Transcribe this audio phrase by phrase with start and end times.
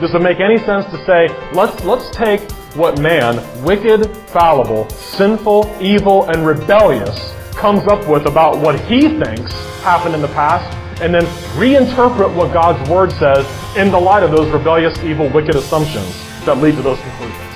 [0.00, 5.76] Does it make any sense to say, let's, let's take what man, wicked, fallible, sinful,
[5.78, 9.52] evil, and rebellious, comes up with about what he thinks
[9.82, 11.24] happened in the past, and then
[11.54, 13.46] reinterpret what God's Word says
[13.76, 17.49] in the light of those rebellious, evil, wicked assumptions that lead to those conclusions?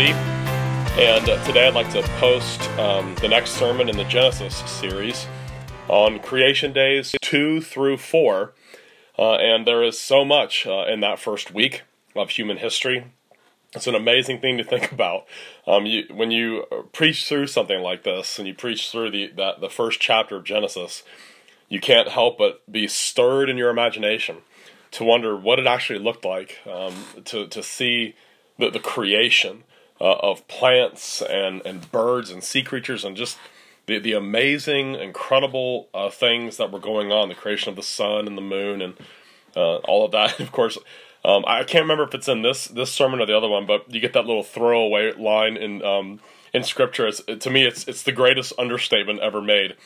[0.00, 0.12] Tennessee.
[1.00, 5.26] And uh, today I'd like to post um, the next sermon in the Genesis series
[5.88, 8.52] on creation days 2 through 4.
[9.18, 11.82] Uh, and there is so much uh, in that first week
[12.16, 13.04] of human history.
[13.74, 15.26] It's an amazing thing to think about.
[15.66, 19.60] Um, you, when you preach through something like this, and you preach through the that
[19.60, 21.02] the first chapter of Genesis,
[21.68, 24.38] you can't help but be stirred in your imagination
[24.92, 26.94] to wonder what it actually looked like um,
[27.26, 28.16] to, to see
[28.58, 29.62] the, the creation
[30.00, 33.38] uh, of plants and, and birds and sea creatures and just
[33.86, 38.26] the, the amazing, incredible uh, things that were going on the creation of the sun
[38.26, 38.94] and the moon and
[39.56, 40.40] uh, all of that.
[40.40, 40.78] of course,
[41.24, 43.92] um, I can't remember if it's in this this sermon or the other one, but
[43.92, 46.20] you get that little throwaway line in um,
[46.54, 47.06] in scripture.
[47.06, 49.76] It's, to me, it's it's the greatest understatement ever made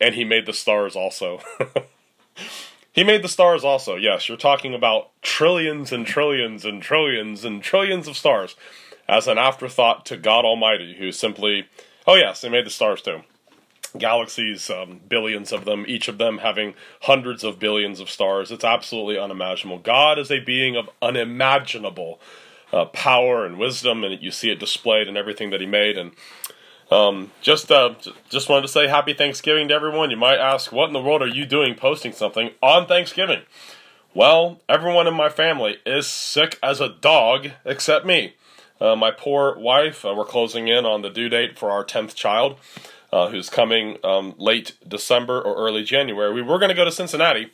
[0.00, 1.40] and he made the stars also.
[2.92, 3.96] he made the stars also.
[3.96, 8.56] Yes, you're talking about trillions and trillions and trillions and trillions of stars
[9.10, 11.66] as an afterthought to God Almighty, who simply,
[12.06, 13.22] oh yes, they made the stars too.
[13.98, 18.52] Galaxies, um, billions of them, each of them having hundreds of billions of stars.
[18.52, 19.80] It's absolutely unimaginable.
[19.80, 22.20] God is a being of unimaginable
[22.72, 25.98] uh, power and wisdom, and you see it displayed in everything that He made.
[25.98, 26.12] And
[26.88, 27.94] um, just uh,
[28.28, 30.12] just wanted to say happy Thanksgiving to everyone.
[30.12, 33.42] You might ask, what in the world are you doing posting something on Thanksgiving?
[34.14, 38.34] Well, everyone in my family is sick as a dog except me.
[38.80, 42.14] Uh, my poor wife, uh, we're closing in on the due date for our 10th
[42.14, 42.58] child,
[43.12, 46.32] uh, who's coming um, late December or early January.
[46.32, 47.50] We were going to go to Cincinnati,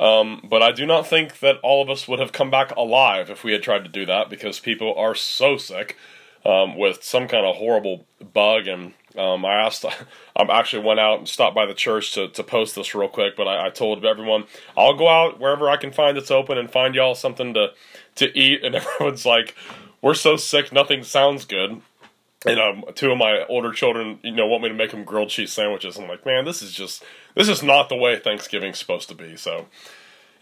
[0.00, 3.30] um, but I do not think that all of us would have come back alive
[3.30, 5.96] if we had tried to do that because people are so sick
[6.44, 8.66] um, with some kind of horrible bug.
[8.66, 9.84] And um, I asked,
[10.36, 13.36] I actually went out and stopped by the church to, to post this real quick,
[13.36, 14.44] but I, I told everyone,
[14.76, 17.72] I'll go out wherever I can find it's open and find y'all something to,
[18.16, 18.62] to eat.
[18.64, 19.54] And everyone's like,
[20.04, 21.80] we're so sick, nothing sounds good.
[22.46, 25.30] And um, two of my older children, you know, want me to make them grilled
[25.30, 25.96] cheese sandwiches.
[25.96, 27.02] I'm like, man, this is just,
[27.34, 29.34] this is not the way Thanksgiving's supposed to be.
[29.36, 29.66] So,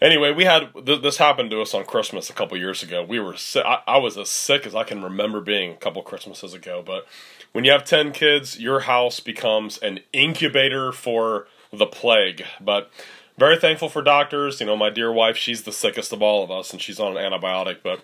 [0.01, 3.01] Anyway, we had th- this happened to us on Christmas a couple years ago.
[3.01, 6.01] We were si- I-, I was as sick as I can remember being a couple
[6.01, 6.83] Christmases ago.
[6.85, 7.07] But
[7.53, 12.43] when you have ten kids, your house becomes an incubator for the plague.
[12.59, 12.91] But
[13.37, 14.59] very thankful for doctors.
[14.59, 17.15] You know, my dear wife, she's the sickest of all of us, and she's on
[17.15, 17.77] an antibiotic.
[17.81, 18.01] But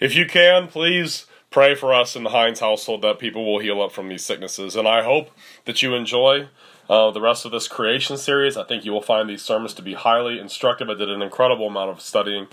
[0.00, 3.82] if you can, please pray for us in the Hines household that people will heal
[3.82, 4.76] up from these sicknesses.
[4.76, 5.30] And I hope
[5.64, 6.48] that you enjoy
[6.88, 8.56] uh, the rest of this creation series.
[8.56, 10.88] I think you will find these sermons to be highly instructive.
[10.90, 12.48] I did an incredible amount of studying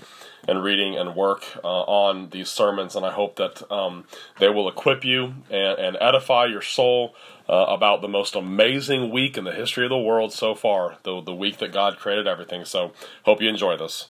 [0.46, 4.04] and reading and work uh, on these sermons, and I hope that um,
[4.38, 7.14] they will equip you and, and edify your soul
[7.48, 11.20] uh, about the most amazing week in the history of the world so far, the,
[11.20, 12.64] the week that God created everything.
[12.64, 12.92] So,
[13.24, 14.08] hope you enjoy this.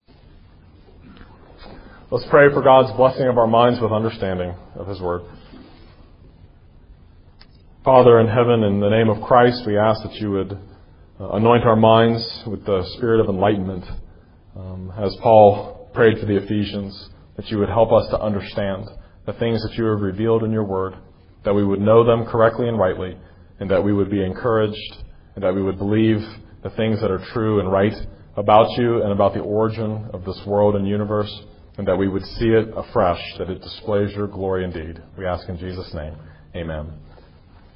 [2.09, 5.23] Let's pray for God's blessing of our minds with understanding of His Word.
[7.83, 10.53] Father in heaven, in the name of Christ, we ask that you would
[11.19, 13.83] uh, anoint our minds with the spirit of enlightenment.
[14.55, 18.85] Um, as Paul prayed for the Ephesians, that you would help us to understand
[19.25, 20.93] the things that you have revealed in your word,
[21.43, 23.17] that we would know them correctly and rightly,
[23.59, 25.03] and that we would be encouraged,
[25.35, 26.19] and that we would believe
[26.63, 27.95] the things that are true and right
[28.37, 31.43] about you and about the origin of this world and universe,
[31.77, 35.01] and that we would see it afresh, that it displays your glory indeed.
[35.17, 36.15] We ask in Jesus' name.
[36.55, 36.91] Amen.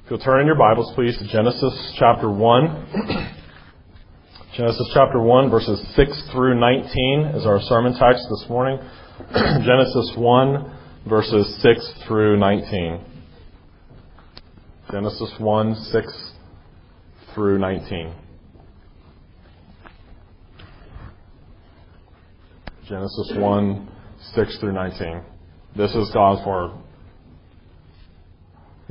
[0.04, 3.32] If you'll turn in your Bibles, please, to Genesis chapter 1.
[4.56, 8.78] Genesis chapter 1, verses 6 through 19 is our sermon text this morning.
[9.32, 10.78] Genesis 1,
[11.08, 13.00] verses 6 through 19.
[14.90, 16.32] Genesis 1, 6
[17.34, 18.14] through 19.
[22.92, 23.88] Genesis 1,
[24.34, 25.22] 6 through 19.
[25.74, 26.72] This is God's Word.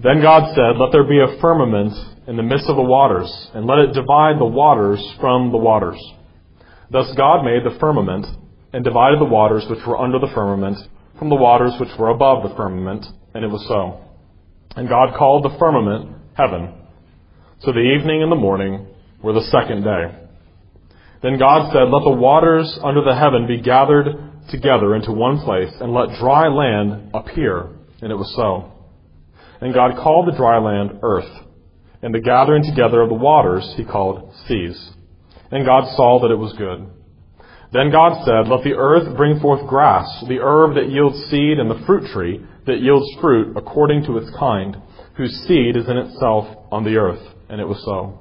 [0.02, 1.94] Then God said, Let there be a firmament
[2.28, 6.02] in the midst of the waters, and let it divide the waters from the waters.
[6.90, 8.26] Thus God made the firmament,
[8.74, 10.78] and divided the waters which were under the firmament
[11.20, 13.06] from the waters which were above the firmament.
[13.36, 14.02] and it was so.
[14.76, 16.74] And God called the firmament heaven.
[17.60, 18.88] So the evening and the morning
[19.22, 20.21] were the second day.
[21.22, 24.08] Then God said, Let the waters under the heaven be gathered
[24.50, 27.70] together into one place, and let dry land appear.
[28.02, 28.72] And it was so.
[29.62, 31.30] And God called the dry land earth,
[32.02, 34.92] and the gathering together of the waters he called seas.
[35.52, 36.90] And God saw that it was good.
[37.72, 41.70] Then God said, Let the earth bring forth grass, the herb that yields seed, and
[41.70, 44.76] the fruit tree that yields fruit according to its kind,
[45.16, 47.22] whose seed is in itself on the earth.
[47.50, 48.20] And it was so.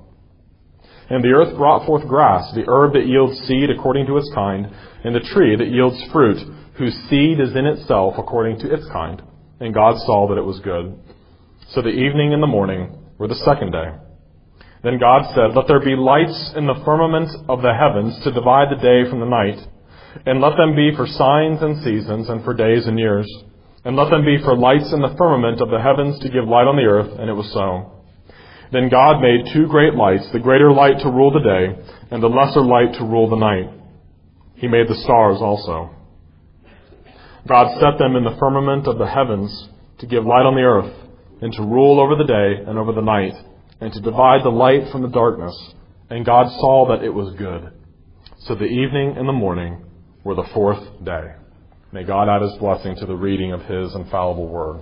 [1.10, 4.68] And the earth brought forth grass, the herb that yields seed according to its kind,
[5.02, 6.38] and the tree that yields fruit,
[6.78, 9.20] whose seed is in itself according to its kind.
[9.58, 10.94] And God saw that it was good.
[11.70, 13.90] So the evening and the morning were the second day.
[14.82, 18.70] Then God said, Let there be lights in the firmament of the heavens to divide
[18.70, 19.58] the day from the night,
[20.26, 23.28] and let them be for signs and seasons and for days and years.
[23.84, 26.68] And let them be for lights in the firmament of the heavens to give light
[26.70, 27.99] on the earth, and it was so.
[28.72, 32.28] Then God made two great lights, the greater light to rule the day, and the
[32.28, 33.68] lesser light to rule the night.
[34.54, 35.90] He made the stars also.
[37.48, 39.68] God set them in the firmament of the heavens
[39.98, 40.94] to give light on the earth,
[41.42, 43.34] and to rule over the day and over the night,
[43.80, 45.74] and to divide the light from the darkness.
[46.10, 47.72] And God saw that it was good.
[48.40, 49.84] So the evening and the morning
[50.22, 51.34] were the fourth day.
[51.92, 54.80] May God add his blessing to the reading of his infallible word.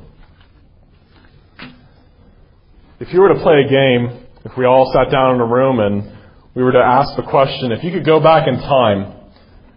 [3.01, 5.79] If you were to play a game, if we all sat down in a room
[5.79, 6.19] and
[6.55, 9.15] we were to ask the question, if you could go back in time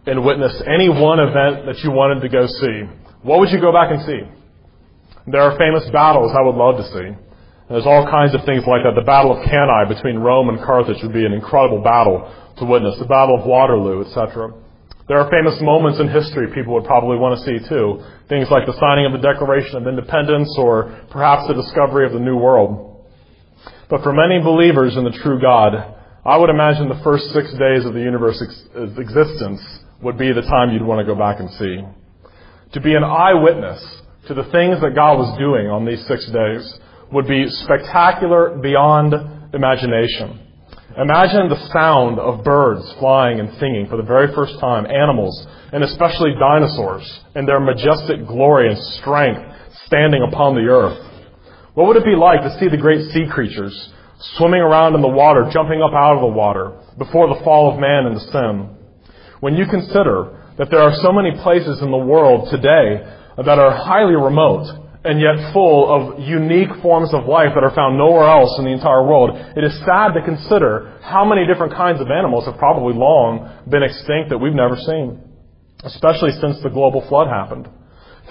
[0.07, 2.81] and witness any one event that you wanted to go see,
[3.21, 4.21] what would you go back and see?
[5.29, 7.13] There are famous battles I would love to see.
[7.69, 8.97] There's all kinds of things like that.
[8.97, 12.25] The Battle of Cannae between Rome and Carthage would be an incredible battle
[12.57, 12.97] to witness.
[12.97, 14.50] The Battle of Waterloo, etc.
[15.07, 18.01] There are famous moments in history people would probably want to see too.
[18.29, 22.19] Things like the signing of the Declaration of Independence or perhaps the discovery of the
[22.19, 22.91] New World.
[23.92, 25.76] But for many believers in the true God,
[26.24, 29.60] I would imagine the first six days of the universe's existence
[30.02, 31.84] would be the time you'd want to go back and see.
[32.72, 33.84] To be an eyewitness
[34.28, 36.80] to the things that God was doing on these six days
[37.12, 39.14] would be spectacular beyond
[39.54, 40.40] imagination.
[40.96, 45.36] Imagine the sound of birds flying and singing for the very first time, animals,
[45.74, 47.04] and especially dinosaurs,
[47.36, 49.42] in their majestic glory and strength
[49.86, 51.11] standing upon the earth.
[51.73, 53.71] What would it be like to see the great sea creatures
[54.35, 57.79] swimming around in the water, jumping up out of the water, before the fall of
[57.79, 58.75] man into sin?
[59.39, 63.07] When you consider that there are so many places in the world today
[63.38, 64.68] that are highly remote,
[65.03, 68.75] and yet full of unique forms of life that are found nowhere else in the
[68.75, 72.94] entire world, it is sad to consider how many different kinds of animals have probably
[72.94, 75.23] long been extinct that we've never seen,
[75.85, 77.68] especially since the global flood happened.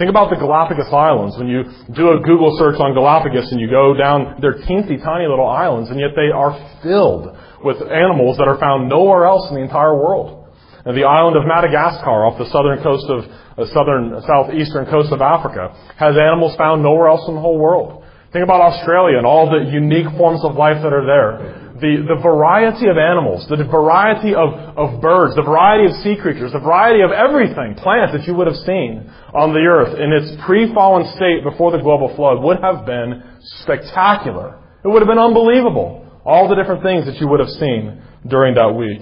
[0.00, 1.36] Think about the Galapagos Islands.
[1.36, 1.60] When you
[1.92, 5.92] do a Google search on Galapagos and you go down, they're teensy tiny little islands,
[5.92, 9.92] and yet they are filled with animals that are found nowhere else in the entire
[9.92, 10.48] world.
[10.88, 13.28] And the island of Madagascar off the southern coast of
[13.60, 15.68] uh, southern, southeastern coast of Africa
[16.00, 18.02] has animals found nowhere else in the whole world.
[18.32, 21.59] Think about Australia and all the unique forms of life that are there.
[21.80, 26.52] The, the variety of animals, the variety of, of birds, the variety of sea creatures,
[26.52, 30.36] the variety of everything, plants that you would have seen on the earth in its
[30.44, 33.24] pre-fallen state before the global flood would have been
[33.64, 34.60] spectacular.
[34.84, 36.04] It would have been unbelievable.
[36.24, 39.00] All the different things that you would have seen during that week.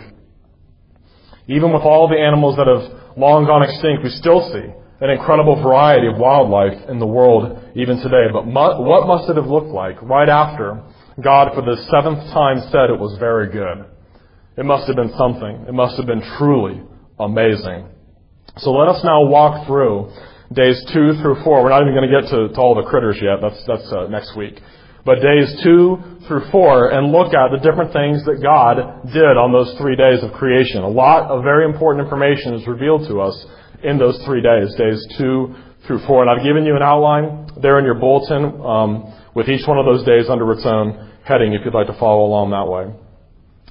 [1.49, 5.61] Even with all the animals that have long gone extinct, we still see an incredible
[5.63, 8.31] variety of wildlife in the world even today.
[8.33, 10.83] But what must it have looked like right after
[11.21, 13.85] God, for the seventh time, said it was very good?
[14.57, 15.67] It must have been something.
[15.69, 16.83] It must have been truly
[17.19, 17.89] amazing.
[18.59, 20.13] So let us now walk through
[20.53, 21.63] days two through four.
[21.63, 23.39] We're not even going to get to, to all the critters yet.
[23.43, 24.61] That's, that's uh, next week
[25.09, 25.97] but days two
[26.29, 30.23] through four and look at the different things that God did on those three days
[30.23, 30.83] of creation.
[30.83, 33.33] A lot of very important information is revealed to us
[33.83, 35.57] in those three days, days two
[35.87, 36.21] through four.
[36.21, 39.87] And I've given you an outline there in your bulletin um, with each one of
[39.87, 42.89] those days under its own heading if you'd like to follow along that way.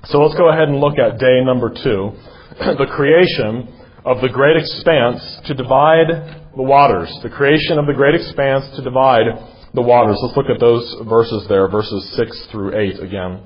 [0.05, 2.13] So let's go ahead and look at day number two,
[2.61, 3.73] the creation
[4.05, 7.11] of the great expanse to divide the waters.
[7.23, 9.25] The creation of the great expanse to divide
[9.73, 10.17] the waters.
[10.21, 13.43] Let's look at those verses there, verses 6 through 8 again.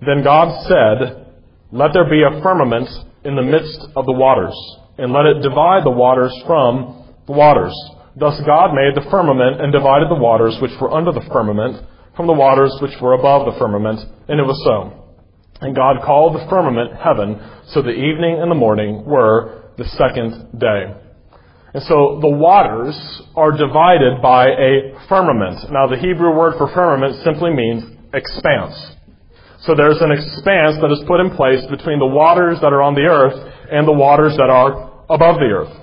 [0.00, 1.30] Then God said,
[1.70, 2.88] Let there be a firmament
[3.24, 4.56] in the midst of the waters,
[4.96, 7.76] and let it divide the waters from the waters.
[8.16, 11.84] Thus God made the firmament and divided the waters which were under the firmament
[12.18, 14.90] from the waters which were above the firmament, and it was so.
[15.62, 17.38] And God called the firmament heaven,
[17.70, 20.98] so the evening and the morning were the second day.
[21.78, 22.98] And so the waters
[23.38, 25.70] are divided by a firmament.
[25.70, 28.74] Now the Hebrew word for firmament simply means expanse.
[29.62, 32.98] So there's an expanse that is put in place between the waters that are on
[32.98, 33.38] the earth
[33.70, 35.74] and the waters that are above the earth.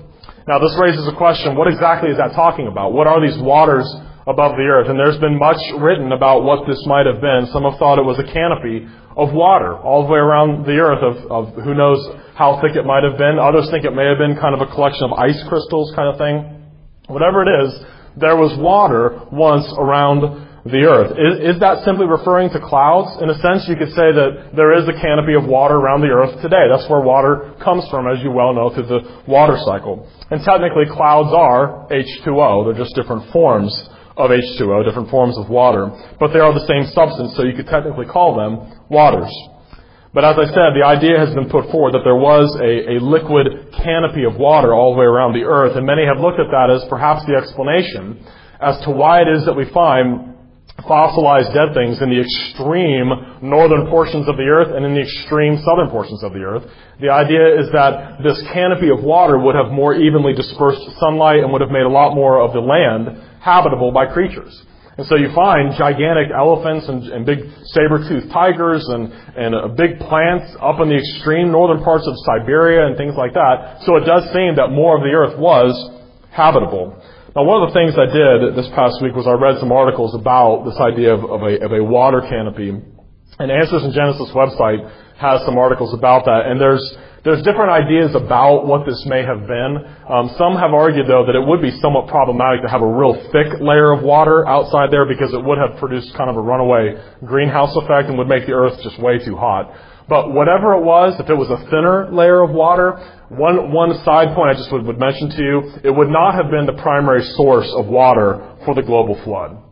[0.44, 2.92] Now this raises a question, what exactly is that talking about?
[2.92, 3.88] What are these waters
[4.26, 4.90] above the earth?
[4.90, 7.48] And there's been much written about what this might have been.
[7.52, 11.00] Some have thought it was a canopy of water all the way around the earth
[11.00, 11.98] of, of who knows
[12.36, 13.40] how thick it might have been.
[13.40, 16.20] Others think it may have been kind of a collection of ice crystals kind of
[16.20, 16.68] thing.
[17.08, 17.70] Whatever it is,
[18.20, 21.14] there was water once around the earth.
[21.14, 23.22] Is, is, that simply referring to clouds?
[23.22, 26.10] In a sense, you could say that there is a canopy of water around the
[26.10, 26.66] earth today.
[26.66, 30.10] That's where water comes from, as you well know, through the water cycle.
[30.28, 32.66] And technically, clouds are H2O.
[32.66, 33.70] They're just different forms
[34.16, 35.90] of H2O, different forms of water.
[36.18, 39.32] But they are the same substance, so you could technically call them waters.
[40.14, 43.04] But as I said, the idea has been put forward that there was a, a
[43.04, 46.48] liquid canopy of water all the way around the earth, and many have looked at
[46.48, 48.24] that as perhaps the explanation
[48.60, 50.35] as to why it is that we find
[50.84, 53.08] fossilized dead things in the extreme
[53.40, 56.64] northern portions of the earth and in the extreme southern portions of the earth.
[57.00, 61.52] The idea is that this canopy of water would have more evenly dispersed sunlight and
[61.52, 63.08] would have made a lot more of the land
[63.40, 64.52] habitable by creatures.
[64.96, 67.40] And so you find gigantic elephants and, and big
[67.76, 72.86] saber-toothed tigers and, and uh, big plants up in the extreme northern parts of Siberia
[72.86, 73.84] and things like that.
[73.84, 75.76] So it does seem that more of the earth was
[76.30, 76.96] habitable.
[77.36, 80.16] Now, one of the things I did this past week was I read some articles
[80.16, 82.72] about this idea of, of, a, of a water canopy.
[82.72, 84.80] And Answers in Genesis website
[85.20, 86.48] has some articles about that.
[86.48, 86.80] And there's
[87.26, 89.82] there's different ideas about what this may have been.
[90.06, 93.18] Um, some have argued, though, that it would be somewhat problematic to have a real
[93.34, 96.94] thick layer of water outside there because it would have produced kind of a runaway
[97.26, 99.74] greenhouse effect and would make the earth just way too hot.
[100.08, 102.94] But whatever it was, if it was a thinner layer of water,
[103.28, 106.48] one, one side point I just would, would mention to you, it would not have
[106.48, 109.65] been the primary source of water for the global flood.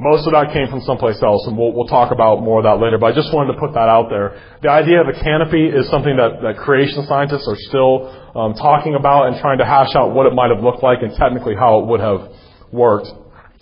[0.00, 2.80] Most of that came from someplace else, and we'll, we'll talk about more of that
[2.80, 4.32] later, but I just wanted to put that out there.
[4.64, 8.96] The idea of a canopy is something that, that creation scientists are still um, talking
[8.96, 11.84] about and trying to hash out what it might have looked like and technically how
[11.84, 12.32] it would have
[12.72, 13.12] worked.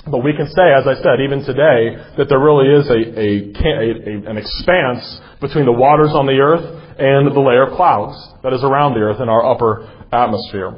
[0.07, 3.29] But we can say, as I said, even today, that there really is a, a,
[3.59, 5.03] a, an expanse
[5.43, 6.63] between the waters on the earth
[7.03, 8.15] and the layer of clouds
[8.47, 10.71] that is around the earth in our upper atmosphere.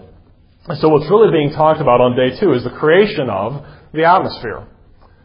[0.72, 3.60] And so what's really being talked about on day two is the creation of
[3.92, 4.64] the atmosphere.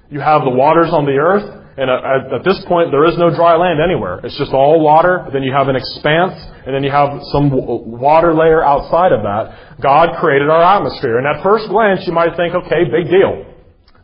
[0.10, 3.60] You have the waters on the earth, and at, this point, there is no dry
[3.60, 4.24] land anywhere.
[4.24, 5.28] It's just all water.
[5.34, 9.76] Then you have an expanse, and then you have some water layer outside of that.
[9.84, 11.20] God created our atmosphere.
[11.20, 13.44] And at first glance, you might think, okay, big deal.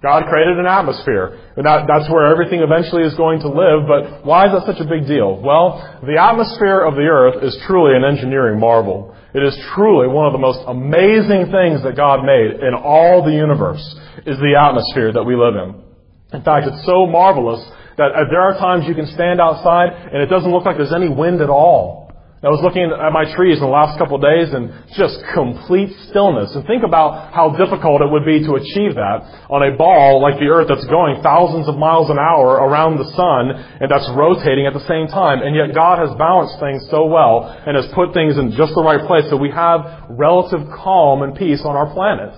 [0.04, 1.40] God created an atmosphere.
[1.56, 3.88] And that, that's where everything eventually is going to live.
[3.88, 5.40] But why is that such a big deal?
[5.40, 9.16] Well, the atmosphere of the earth is truly an engineering marvel.
[9.32, 13.32] It is truly one of the most amazing things that God made in all the
[13.32, 13.84] universe
[14.26, 15.91] is the atmosphere that we live in.
[16.34, 17.60] In fact, it's so marvelous
[17.98, 20.94] that uh, there are times you can stand outside and it doesn't look like there's
[20.94, 22.02] any wind at all.
[22.42, 25.94] I was looking at my trees in the last couple of days and just complete
[26.10, 26.50] stillness.
[26.58, 30.42] And think about how difficult it would be to achieve that on a ball like
[30.42, 34.66] the Earth that's going thousands of miles an hour around the sun and that's rotating
[34.66, 35.46] at the same time.
[35.46, 38.82] And yet God has balanced things so well and has put things in just the
[38.82, 42.34] right place so we have relative calm and peace on our planet.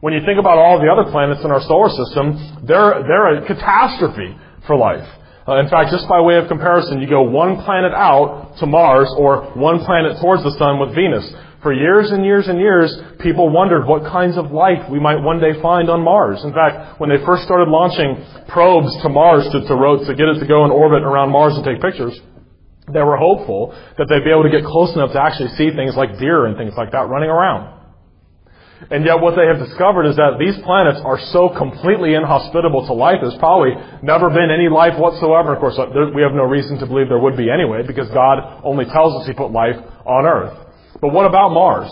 [0.00, 3.46] When you think about all the other planets in our solar system, they're, they're a
[3.46, 4.36] catastrophe
[4.66, 5.06] for life.
[5.48, 9.10] Uh, in fact, just by way of comparison, you go one planet out to Mars
[9.16, 11.26] or one planet towards the Sun with Venus.
[11.62, 15.40] For years and years and years, people wondered what kinds of life we might one
[15.40, 16.44] day find on Mars.
[16.44, 19.74] In fact, when they first started launching probes to Mars to, to,
[20.06, 22.14] to get it to go in orbit around Mars and take pictures,
[22.92, 25.96] they were hopeful that they'd be able to get close enough to actually see things
[25.96, 27.77] like deer and things like that running around.
[28.90, 32.94] And yet what they have discovered is that these planets are so completely inhospitable to
[32.94, 35.52] life, there's probably never been any life whatsoever.
[35.52, 35.76] Of course,
[36.14, 39.26] we have no reason to believe there would be anyway, because God only tells us
[39.26, 40.56] He put life on Earth.
[41.02, 41.90] But what about Mars?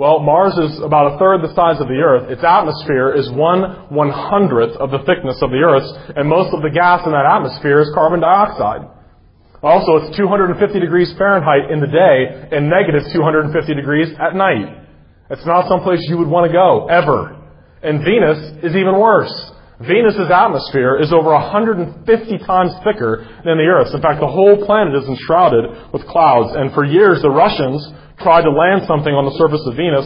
[0.00, 2.32] Well, Mars is about a third the size of the Earth.
[2.32, 6.64] Its atmosphere is one one hundredth of the thickness of the Earth's, and most of
[6.64, 8.88] the gas in that atmosphere is carbon dioxide.
[9.62, 14.81] Also, it's 250 degrees Fahrenheit in the day and negative 250 degrees at night.
[15.32, 17.40] It's not someplace you would want to go, ever.
[17.80, 19.32] And Venus is even worse.
[19.80, 22.04] Venus's atmosphere is over 150
[22.44, 23.96] times thicker than the Earth's.
[23.96, 26.52] In fact, the whole planet is enshrouded with clouds.
[26.52, 27.80] And for years, the Russians
[28.20, 30.04] tried to land something on the surface of Venus,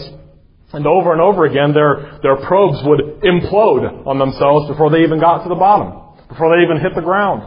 [0.70, 5.18] and over and over again, their, their probes would implode on themselves before they even
[5.18, 5.90] got to the bottom,
[6.30, 7.42] before they even hit the ground.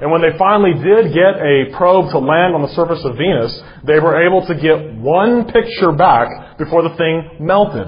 [0.00, 3.52] And when they finally did get a probe to land on the surface of Venus,
[3.84, 7.86] they were able to get one picture back before the thing melted.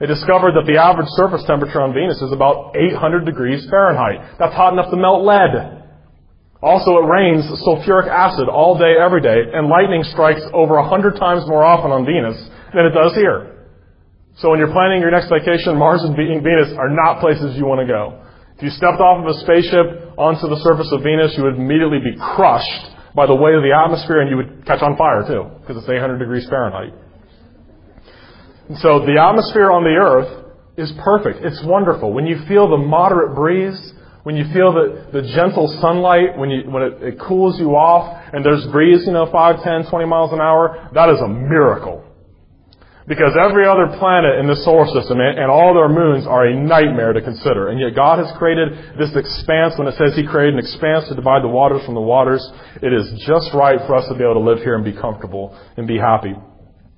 [0.00, 4.36] They discovered that the average surface temperature on Venus is about 800 degrees Fahrenheit.
[4.36, 5.84] That's hot enough to melt lead.
[6.60, 11.44] Also, it rains sulfuric acid all day, every day, and lightning strikes over 100 times
[11.48, 12.36] more often on Venus
[12.72, 13.68] than it does here.
[14.40, 17.80] So when you're planning your next vacation, Mars and Venus are not places you want
[17.80, 18.20] to go.
[18.56, 22.00] If you stepped off of a spaceship onto the surface of Venus, you would immediately
[22.04, 25.48] be crushed by the weight of the atmosphere and you would catch on fire too,
[25.60, 26.92] because it's 800 degrees Fahrenheit.
[28.82, 30.46] So the atmosphere on the earth
[30.76, 31.44] is perfect.
[31.44, 32.12] It's wonderful.
[32.12, 33.78] When you feel the moderate breeze,
[34.26, 38.10] when you feel the, the gentle sunlight, when, you, when it, it cools you off,
[38.34, 42.02] and there's breeze, you know, 5, 10, 20 miles an hour, that is a miracle.
[43.06, 47.14] Because every other planet in the solar system and all their moons are a nightmare
[47.14, 47.70] to consider.
[47.70, 49.78] And yet God has created this expanse.
[49.78, 52.42] When it says He created an expanse to divide the waters from the waters,
[52.82, 55.54] it is just right for us to be able to live here and be comfortable
[55.78, 56.34] and be happy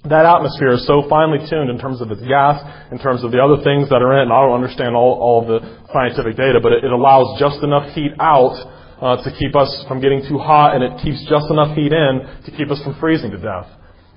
[0.05, 2.63] that atmosphere is so finely tuned in terms of its gas,
[2.93, 5.19] in terms of the other things that are in it, and I don't understand all,
[5.19, 5.59] all of the
[5.91, 8.55] scientific data, but it, it allows just enough heat out
[9.03, 12.15] uh, to keep us from getting too hot, and it keeps just enough heat in
[12.47, 13.67] to keep us from freezing to death.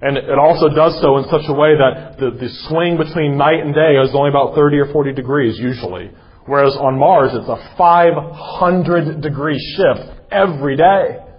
[0.01, 3.61] And it also does so in such a way that the, the swing between night
[3.61, 6.09] and day is only about 30 or 40 degrees usually.
[6.45, 11.30] Whereas on Mars, it's a 500 degree shift every day.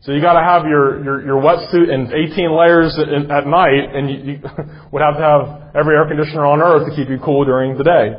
[0.00, 3.90] So you got to have your, your, your wetsuit and 18 layers at, at night,
[3.94, 4.38] and you, you
[4.92, 7.82] would have to have every air conditioner on earth to keep you cool during the
[7.82, 8.14] day.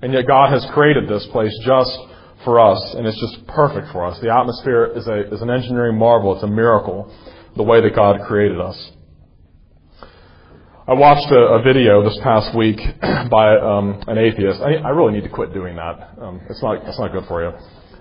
[0.00, 1.92] And yet God has created this place just
[2.44, 4.18] for us, and it's just perfect for us.
[4.20, 6.34] The atmosphere is, a, is an engineering marvel.
[6.34, 7.12] It's a miracle,
[7.56, 8.92] the way that God created us.
[10.86, 12.78] I watched a, a video this past week
[13.30, 14.62] by um, an atheist.
[14.62, 16.16] I, I really need to quit doing that.
[16.16, 17.52] Um, it's not it's not good for you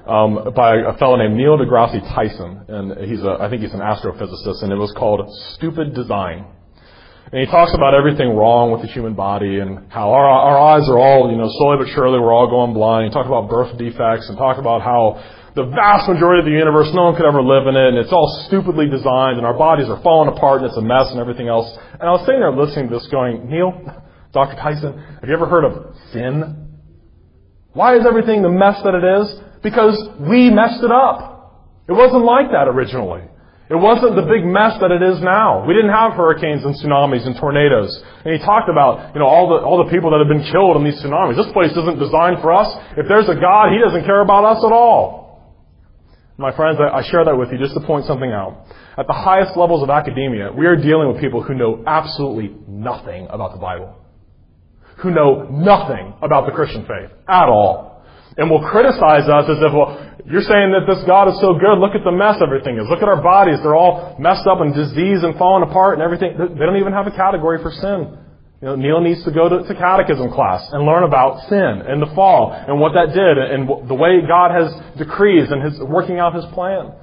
[0.08, 3.82] um, by a fellow named Neil deGrasse Tyson, and he's a, I think he's an
[3.84, 6.46] astrophysicist, and it was called Stupid Design.
[7.32, 10.88] And he talks about everything wrong with the human body and how our, our eyes
[10.88, 13.04] are all, you know, slowly but surely we're all going blind.
[13.04, 15.20] He talked about birth defects and talked about how
[15.52, 18.14] the vast majority of the universe, no one could ever live in it, and it's
[18.14, 21.50] all stupidly designed, and our bodies are falling apart, and it's a mess and everything
[21.50, 21.68] else.
[22.00, 23.76] And I was sitting there listening to this going, Neil,
[24.32, 24.56] Dr.
[24.56, 26.80] Tyson, have you ever heard of sin?
[27.74, 29.28] Why is everything the mess that it is?
[29.64, 31.38] Because we messed it up.
[31.88, 33.24] It wasn't like that originally.
[33.70, 35.68] It wasn't the big mess that it is now.
[35.68, 37.92] We didn't have hurricanes and tsunamis and tornadoes.
[38.24, 40.78] And he talked about, you know, all the, all the people that have been killed
[40.78, 41.36] in these tsunamis.
[41.36, 42.72] This place isn't designed for us.
[42.96, 45.28] If there's a God, He doesn't care about us at all.
[46.38, 48.68] My friends, I, I share that with you just to point something out.
[48.98, 53.28] At the highest levels of academia, we are dealing with people who know absolutely nothing
[53.30, 53.96] about the Bible.
[55.00, 57.97] Who know nothing about the Christian faith at all
[58.38, 59.98] and will criticize us as if, well,
[60.30, 61.82] you're saying that this God is so good.
[61.82, 62.86] Look at the mess everything is.
[62.90, 63.58] Look at our bodies.
[63.64, 66.38] They're all messed up and diseased and falling apart and everything.
[66.38, 68.28] They don't even have a category for sin.
[68.62, 72.02] You know, Neil needs to go to, to catechism class and learn about sin and
[72.02, 76.18] the fall and what that did and the way God has decrees and his working
[76.18, 76.94] out his plan.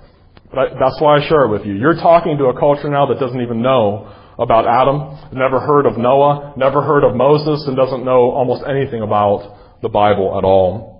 [0.50, 1.74] But I, that's why I share it with you.
[1.74, 5.96] You're talking to a culture now that doesn't even know about Adam, never heard of
[5.96, 10.93] Noah, never heard of Moses, and doesn't know almost anything about the Bible at all.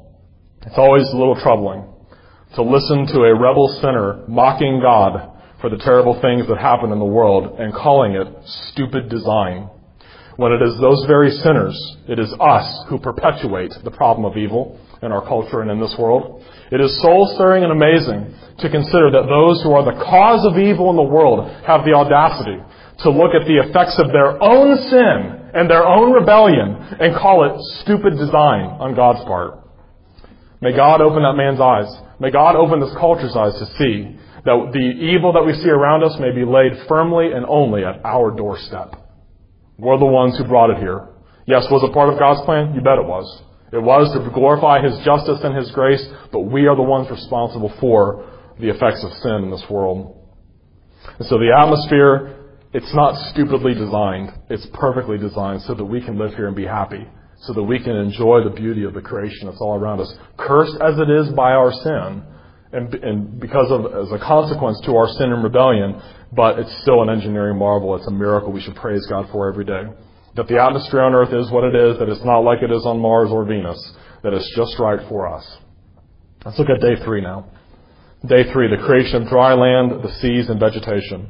[0.67, 1.85] It's always a little troubling
[2.55, 6.99] to listen to a rebel sinner mocking God for the terrible things that happen in
[6.99, 8.29] the world and calling it
[8.73, 9.69] stupid design.
[10.37, 11.77] When it is those very sinners,
[12.09, 15.95] it is us who perpetuate the problem of evil in our culture and in this
[15.99, 16.43] world.
[16.73, 20.59] It is soul stirring and amazing to consider that those who are the cause of
[20.59, 22.57] evil in the world have the audacity
[23.05, 27.45] to look at the effects of their own sin and their own rebellion and call
[27.45, 29.64] it stupid design on God's part.
[30.65, 31.93] May God open that man's eyes.
[32.19, 34.17] May God open this culture's eyes to see
[34.49, 38.01] that the evil that we see around us may be laid firmly and only at
[38.03, 38.97] our doorstep.
[39.77, 41.09] We're the ones who brought it here.
[41.47, 42.73] Yes, was it part of God's plan?
[42.73, 43.29] You bet it was.
[43.77, 46.01] It was to glorify His justice and His grace,
[46.33, 48.25] but we are the ones responsible for
[48.59, 50.17] the effects of sin in this world.
[51.19, 54.33] And so the atmosphere, it's not stupidly designed.
[54.49, 57.05] It's perfectly designed so that we can live here and be happy
[57.41, 60.13] so that we can enjoy the beauty of the creation that's all around us.
[60.39, 62.23] Cursed as it is by our sin,
[62.73, 66.01] and, and because of as a consequence to our sin and rebellion,
[66.33, 67.95] but it's still an engineering marvel.
[67.97, 69.83] It's a miracle we should praise God for every day.
[70.37, 72.85] That the atmosphere on Earth is what it is, that it's not like it is
[72.85, 73.79] on Mars or Venus,
[74.23, 75.47] that it's just right for us.
[76.45, 77.47] Let's look at day three now.
[78.27, 81.29] Day three, the creation of dry land, the seas, and vegetation.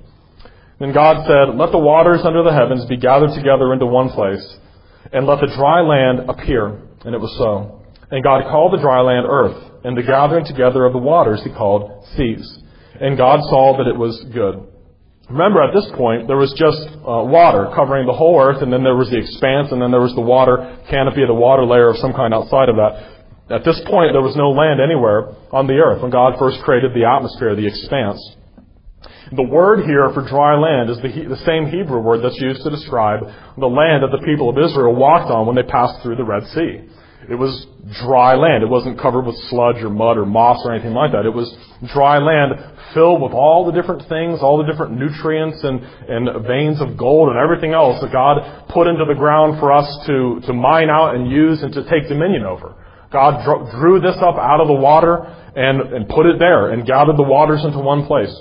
[0.80, 4.42] Then God said, Let the waters under the heavens be gathered together into one place
[5.14, 6.82] and let the dry land appear.
[7.06, 7.80] And it was so.
[8.10, 11.50] And God called the dry land earth, and the gathering together of the waters he
[11.50, 12.44] called seas.
[13.00, 14.66] And God saw that it was good.
[15.30, 18.84] Remember, at this point, there was just uh, water covering the whole earth, and then
[18.84, 21.96] there was the expanse, and then there was the water canopy, the water layer of
[21.96, 22.92] some kind outside of that.
[23.48, 26.92] At this point, there was no land anywhere on the earth when God first created
[26.92, 28.20] the atmosphere, the expanse.
[29.34, 32.70] The word here for dry land is the, the same Hebrew word that's used to
[32.70, 33.20] describe
[33.58, 36.46] the land that the people of Israel walked on when they passed through the Red
[36.48, 36.86] Sea.
[37.28, 37.66] It was
[38.04, 38.62] dry land.
[38.62, 41.24] It wasn't covered with sludge or mud or moss or anything like that.
[41.24, 41.48] It was
[41.88, 42.52] dry land
[42.92, 47.30] filled with all the different things, all the different nutrients and, and veins of gold
[47.30, 51.16] and everything else that God put into the ground for us to, to mine out
[51.16, 52.76] and use and to take dominion over.
[53.10, 53.40] God
[53.80, 55.24] drew this up out of the water
[55.56, 58.34] and, and put it there and gathered the waters into one place.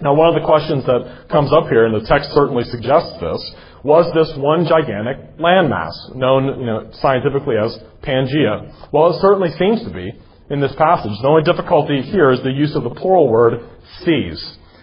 [0.00, 3.40] Now, one of the questions that comes up here, and the text certainly suggests this,
[3.82, 8.92] was this one gigantic landmass, known you know, scientifically as Pangea?
[8.92, 10.12] Well, it certainly seems to be
[10.50, 11.16] in this passage.
[11.22, 13.62] The only difficulty here is the use of the plural word
[14.04, 14.40] seas.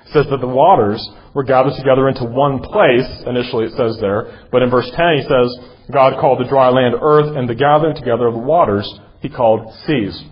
[0.07, 4.47] It says that the waters were gathered together into one place, initially it says there,
[4.51, 5.47] but in verse 10 he says,
[5.91, 8.87] God called the dry land earth, and the gathering together of the waters
[9.21, 10.23] he called seas.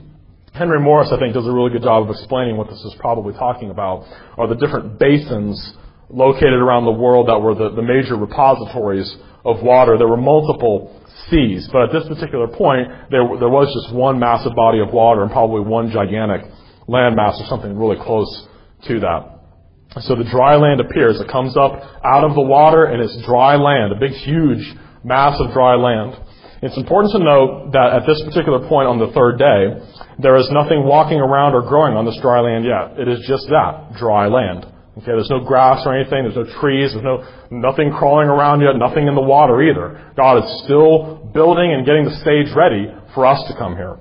[0.54, 3.34] Henry Morris, I think, does a really good job of explaining what this is probably
[3.34, 4.06] talking about,
[4.38, 5.74] are the different basins
[6.10, 9.98] located around the world that were the, the major repositories of water.
[9.98, 14.54] There were multiple seas, but at this particular point, there, there was just one massive
[14.54, 16.42] body of water and probably one gigantic
[16.88, 18.48] landmass or something really close
[18.88, 19.40] to that.
[20.02, 21.20] So the dry land appears.
[21.20, 25.40] It comes up out of the water and it's dry land, a big, huge mass
[25.40, 26.20] of dry land.
[26.62, 29.82] It's important to note that at this particular point on the third day,
[30.22, 33.02] there is nothing walking around or growing on this dry land yet.
[33.02, 34.70] It is just that, dry land.
[35.02, 38.78] Okay, there's no grass or anything, there's no trees, there's no, nothing crawling around yet,
[38.78, 40.14] nothing in the water either.
[40.14, 43.98] God is still building and getting the stage ready for us to come here.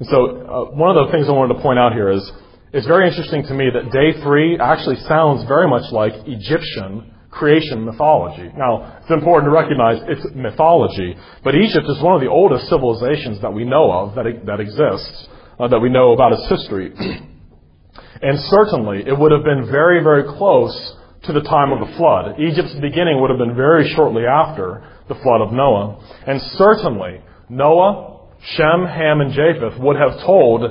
[0.00, 2.24] And so, uh, one of the things I wanted to point out here is,
[2.72, 7.84] it's very interesting to me that day three actually sounds very much like Egyptian creation
[7.84, 8.50] mythology.
[8.56, 13.40] Now, it's important to recognize it's mythology, but Egypt is one of the oldest civilizations
[13.42, 15.28] that we know of that, that exists,
[15.60, 16.92] uh, that we know about its history.
[18.22, 22.40] and certainly, it would have been very, very close to the time of the flood.
[22.40, 26.00] Egypt's beginning would have been very shortly after the flood of Noah.
[26.26, 30.62] And certainly, Noah, Shem, Ham, and Japheth would have told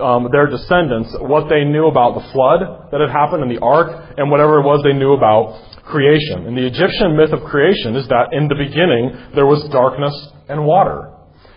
[0.00, 4.14] um, their descendants what they knew about the flood that had happened in the ark
[4.16, 6.46] and whatever it was they knew about creation.
[6.46, 10.14] And the Egyptian myth of creation is that in the beginning there was darkness
[10.48, 11.14] and water.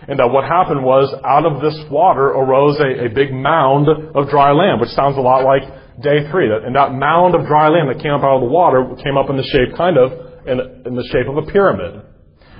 [0.08, 4.28] And that what happened was out of this water arose a, a big mound of
[4.28, 5.62] dry land, which sounds a lot like
[6.02, 6.50] day three.
[6.50, 9.30] And that mound of dry land that came up out of the water came up
[9.30, 10.10] in the shape, kind of,
[10.42, 10.58] in,
[10.90, 12.02] in the shape of a pyramid.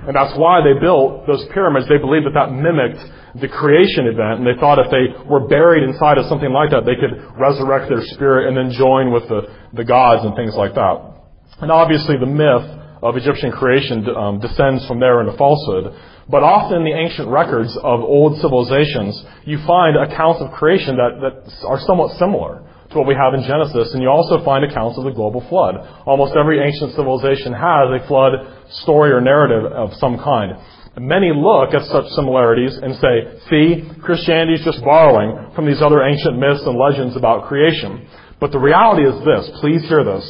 [0.03, 1.87] And that's why they built those pyramids.
[1.87, 2.99] They believed that that mimicked
[3.39, 6.85] the creation event, and they thought if they were buried inside of something like that,
[6.85, 10.75] they could resurrect their spirit and then join with the, the gods and things like
[10.75, 10.95] that.
[11.61, 12.67] And obviously, the myth
[13.01, 15.95] of Egyptian creation um, descends from there into falsehood.
[16.29, 21.19] But often in the ancient records of old civilizations, you find accounts of creation that,
[21.19, 24.97] that are somewhat similar to what we have in Genesis, and you also find accounts
[24.97, 25.75] of the global flood.
[26.05, 28.33] Almost every ancient civilization has a flood
[28.85, 30.53] story or narrative of some kind.
[30.95, 33.15] Many look at such similarities and say,
[33.49, 38.07] see, Christianity is just borrowing from these other ancient myths and legends about creation.
[38.39, 40.23] But the reality is this, please hear this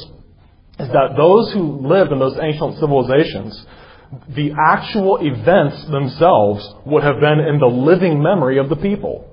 [0.80, 3.66] is that those who lived in those ancient civilizations,
[4.30, 9.30] the actual events themselves would have been in the living memory of the people.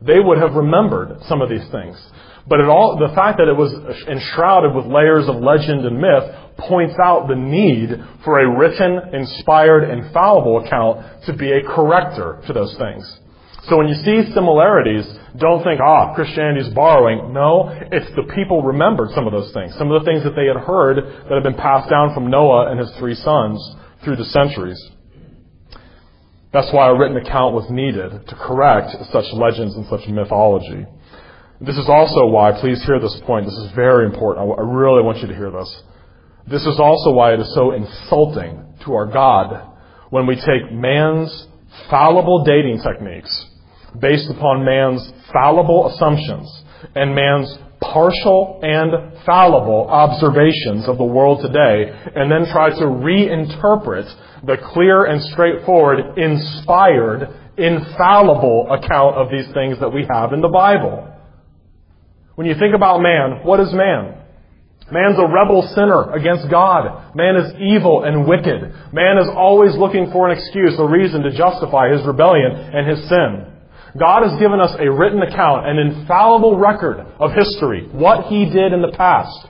[0.00, 1.98] They would have remembered some of these things.
[2.46, 3.72] But all, the fact that it was
[4.06, 6.24] enshrouded with layers of legend and myth
[6.58, 7.88] points out the need
[8.22, 13.04] for a written, inspired, infallible account to be a corrector to those things.
[13.68, 17.32] So when you see similarities, don't think, ah, Christianity is borrowing.
[17.32, 19.74] No, it's the people remembered some of those things.
[19.78, 22.70] Some of the things that they had heard that had been passed down from Noah
[22.70, 23.58] and his three sons
[24.04, 24.78] through the centuries.
[26.52, 30.86] That's why a written account was needed to correct such legends and such mythology.
[31.60, 34.58] This is also why, please hear this point, this is very important.
[34.58, 35.82] I really want you to hear this.
[36.46, 39.72] This is also why it is so insulting to our God
[40.10, 41.46] when we take man's
[41.88, 43.46] fallible dating techniques
[43.98, 46.62] based upon man's fallible assumptions
[46.94, 54.12] and man's partial and fallible observations of the world today and then try to reinterpret
[54.44, 60.48] the clear and straightforward, inspired, infallible account of these things that we have in the
[60.48, 61.13] Bible.
[62.34, 64.20] When you think about man, what is man?
[64.90, 67.14] Man's a rebel sinner against God.
[67.14, 68.92] Man is evil and wicked.
[68.92, 73.08] Man is always looking for an excuse, a reason to justify his rebellion and his
[73.08, 73.54] sin.
[73.98, 78.72] God has given us a written account, an infallible record of history, what He did
[78.72, 79.46] in the past.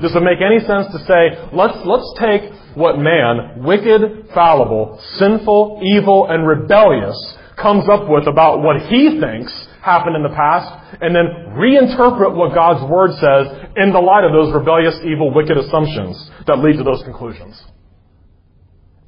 [0.00, 5.82] Does it make any sense to say, let's, let's take what man, wicked, fallible, sinful,
[5.84, 7.18] evil, and rebellious,
[7.60, 9.52] comes up with about what he thinks
[9.82, 10.70] happened in the past,
[11.02, 15.58] and then reinterpret what God's Word says in the light of those rebellious, evil, wicked
[15.58, 16.14] assumptions
[16.46, 17.60] that lead to those conclusions?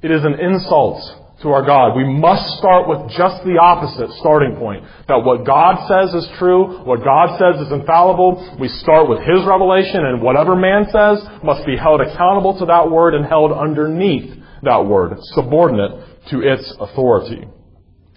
[0.03, 0.99] It is an insult
[1.41, 1.95] to our God.
[1.95, 4.83] We must start with just the opposite starting point.
[5.07, 8.57] That what God says is true, what God says is infallible.
[8.59, 12.91] We start with His revelation, and whatever man says must be held accountable to that
[12.91, 14.31] word and held underneath
[14.63, 17.47] that word, subordinate to its authority.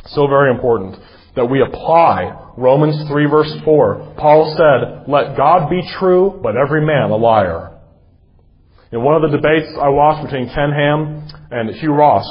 [0.07, 0.97] So very important
[1.37, 4.15] that we apply Romans 3 verse 4.
[4.19, 7.79] Paul said, let God be true, but every man a liar.
[8.91, 12.27] In one of the debates I watched between Ken Ham and Hugh Ross,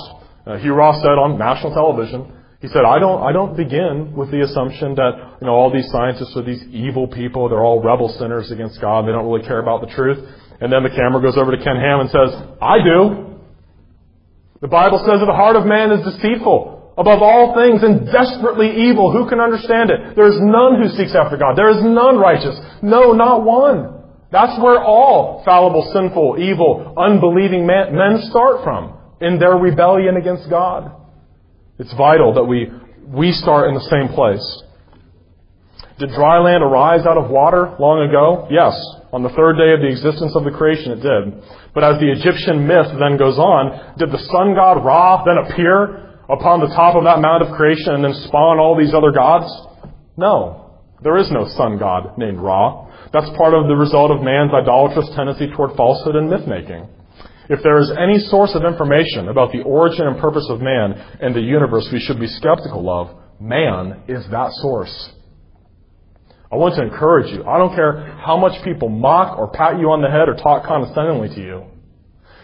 [0.45, 4.31] uh, Hugh Ross said on national television, he said, I don't, I don't begin with
[4.31, 8.09] the assumption that, you know, all these scientists are these evil people, they're all rebel
[8.17, 10.17] sinners against God, they don't really care about the truth.
[10.59, 13.37] And then the camera goes over to Ken Ham and says, I do.
[14.61, 18.89] The Bible says that the heart of man is deceitful above all things and desperately
[18.89, 19.13] evil.
[19.13, 20.15] Who can understand it?
[20.15, 21.55] There is none who seeks after God.
[21.55, 22.57] There is none righteous.
[22.81, 23.93] No, not one.
[24.31, 30.91] That's where all fallible, sinful, evil, unbelieving men start from in their rebellion against God.
[31.79, 32.67] It's vital that we,
[33.07, 34.43] we start in the same place.
[35.99, 38.47] Did dry land arise out of water long ago?
[38.51, 38.73] Yes.
[39.13, 41.41] On the third day of the existence of the creation, it did.
[41.73, 46.06] But as the Egyptian myth then goes on, did the sun god Ra then appear
[46.29, 49.47] upon the top of that mount of creation and then spawn all these other gods?
[50.15, 50.79] No.
[51.03, 52.87] There is no sun god named Ra.
[53.13, 56.87] That's part of the result of man's idolatrous tendency toward falsehood and myth making.
[57.49, 61.33] If there is any source of information about the origin and purpose of man and
[61.33, 65.11] the universe we should be skeptical of, man is that source.
[66.51, 67.43] I want to encourage you.
[67.45, 70.65] I don't care how much people mock or pat you on the head or talk
[70.65, 71.63] condescendingly to you.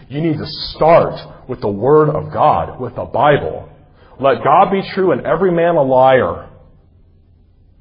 [0.10, 3.69] You need to start with the Word of God, with the Bible.
[4.19, 6.49] Let God be true and every man a liar.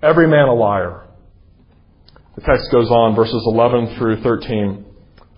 [0.03, 1.07] Every man a liar.
[2.37, 4.85] The text goes on, verses 11 through 13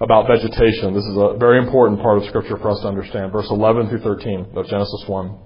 [0.01, 0.95] about vegetation.
[0.95, 3.33] This is a very important part of Scripture for us to understand.
[3.33, 5.39] Verse 11 through 13 of Genesis 1.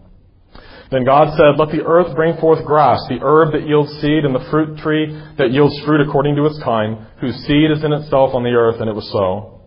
[0.91, 4.35] Then God said, Let the earth bring forth grass, the herb that yields seed, and
[4.35, 5.07] the fruit tree
[5.37, 8.81] that yields fruit according to its kind, whose seed is in itself on the earth,
[8.81, 9.58] and it was so.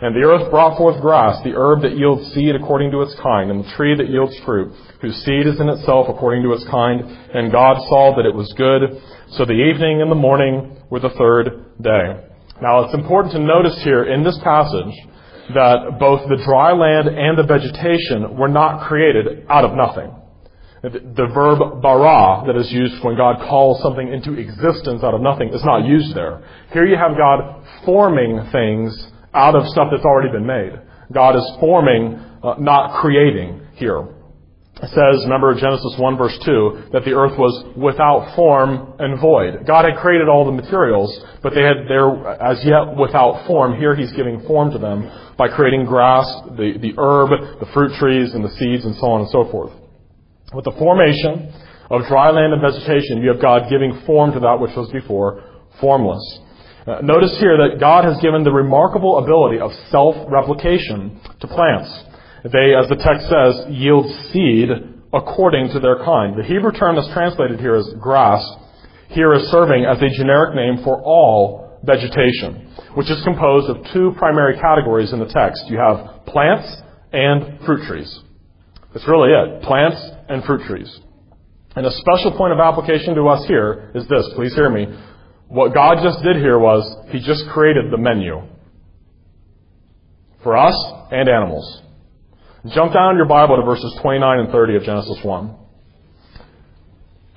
[0.00, 3.50] And the earth brought forth grass, the herb that yields seed according to its kind,
[3.50, 7.04] and the tree that yields fruit, whose seed is in itself according to its kind.
[7.34, 8.96] And God saw that it was good.
[9.36, 12.16] So the evening and the morning were the third day.
[12.62, 14.94] Now it's important to notice here in this passage
[15.52, 20.16] that both the dry land and the vegetation were not created out of nothing.
[20.82, 25.52] The verb bara that is used when God calls something into existence out of nothing
[25.52, 26.42] is not used there.
[26.72, 30.72] Here you have God forming things out of stuff that's already been made.
[31.12, 34.08] God is forming, uh, not creating here.
[34.82, 39.66] It says, remember Genesis 1 verse 2, that the earth was without form and void.
[39.66, 41.12] God had created all the materials,
[41.42, 43.76] but they had, they're as yet without form.
[43.76, 45.04] Here he's giving form to them
[45.36, 46.24] by creating grass,
[46.56, 49.72] the, the herb, the fruit trees, and the seeds, and so on and so forth.
[50.54, 51.52] With the formation
[51.90, 55.44] of dry land and vegetation, you have God giving form to that which was before
[55.78, 56.24] formless.
[56.86, 61.92] Uh, notice here that God has given the remarkable ability of self-replication to plants.
[62.44, 64.70] They, as the text says, yield seed
[65.12, 66.38] according to their kind.
[66.38, 68.40] The Hebrew term that's translated here as grass
[69.08, 74.12] here is serving as a generic name for all vegetation, which is composed of two
[74.16, 75.64] primary categories in the text.
[75.68, 76.68] You have plants
[77.12, 78.20] and fruit trees.
[78.94, 79.62] That's really it.
[79.62, 81.00] Plants and fruit trees.
[81.76, 84.28] And a special point of application to us here is this.
[84.34, 84.86] Please hear me.
[85.50, 88.40] What God just did here was He just created the menu
[90.44, 90.76] for us
[91.10, 91.82] and animals.
[92.72, 95.56] Jump down in your Bible to verses 29 and 30 of Genesis 1.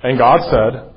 [0.04, 0.94] And God said,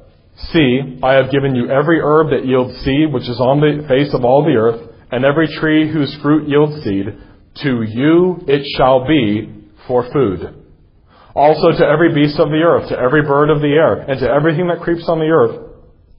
[0.52, 4.14] See, I have given you every herb that yields seed, which is on the face
[4.14, 7.06] of all the earth, and every tree whose fruit yields seed.
[7.64, 10.54] To you it shall be for food.
[11.34, 14.30] Also to every beast of the earth, to every bird of the air, and to
[14.30, 15.67] everything that creeps on the earth,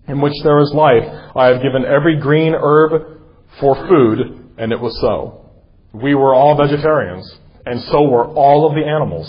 [0.09, 1.05] in which there is life,
[1.37, 3.21] I have given every green herb
[3.61, 5.51] for food, and it was so.
[5.93, 9.29] We were all vegetarians and so were all of the animals.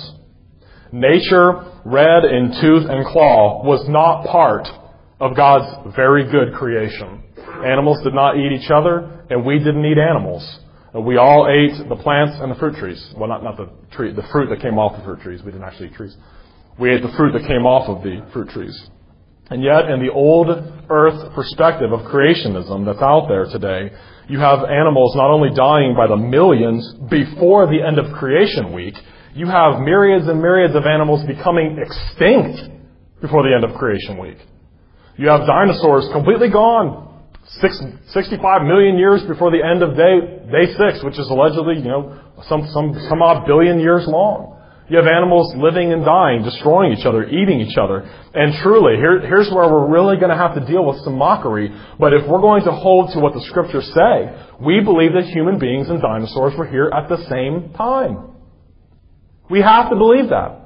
[0.92, 4.68] Nature, red in tooth and claw, was not part
[5.20, 7.24] of God's very good creation.
[7.66, 10.44] Animals did not eat each other, and we didn't eat animals.
[10.96, 13.14] We all ate the plants and the fruit trees.
[13.16, 15.44] Well, not, not the tree, the fruit that came off the fruit trees.
[15.44, 16.16] We didn't actually eat trees.
[16.80, 18.90] We ate the fruit that came off of the fruit trees.
[19.50, 20.50] And yet, in the old
[20.90, 23.96] earth perspective of creationism that's out there today,
[24.30, 28.94] you have animals not only dying by the millions before the end of creation week,
[29.34, 32.70] you have myriads and myriads of animals becoming extinct
[33.22, 34.38] before the end of creation week.
[35.18, 37.08] You have dinosaurs completely gone.
[37.62, 37.82] Six,
[38.14, 42.22] 65 million years before the end of day, day six, which is allegedly, you know,
[42.48, 44.59] some, some, some odd billion years long.
[44.90, 48.00] You have animals living and dying, destroying each other, eating each other.
[48.34, 51.70] And truly, here, here's where we're really going to have to deal with some mockery.
[52.00, 55.60] But if we're going to hold to what the scriptures say, we believe that human
[55.60, 58.34] beings and dinosaurs were here at the same time.
[59.50, 60.58] We have to believe that.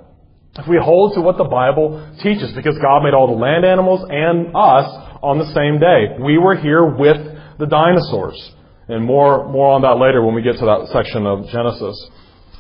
[0.56, 4.06] If we hold to what the Bible teaches, because God made all the land animals
[4.08, 4.88] and us
[5.22, 6.16] on the same day.
[6.24, 7.18] We were here with
[7.60, 8.38] the dinosaurs.
[8.88, 11.96] And more, more on that later when we get to that section of Genesis.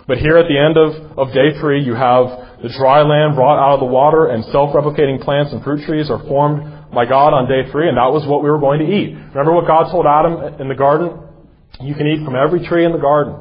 [0.08, 3.60] But here at the end of, of day three, you have the dry land brought
[3.60, 7.48] out of the water, and self-replicating plants and fruit trees are formed by God on
[7.48, 9.16] day three, and that was what we were going to eat.
[9.16, 11.20] Remember what God told Adam in the garden?
[11.82, 13.36] You can eat from every tree in the garden.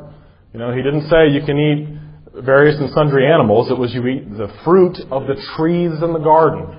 [0.53, 3.71] You know, He didn't say you can eat various and sundry animals.
[3.71, 6.79] It was you eat the fruit of the trees in the garden.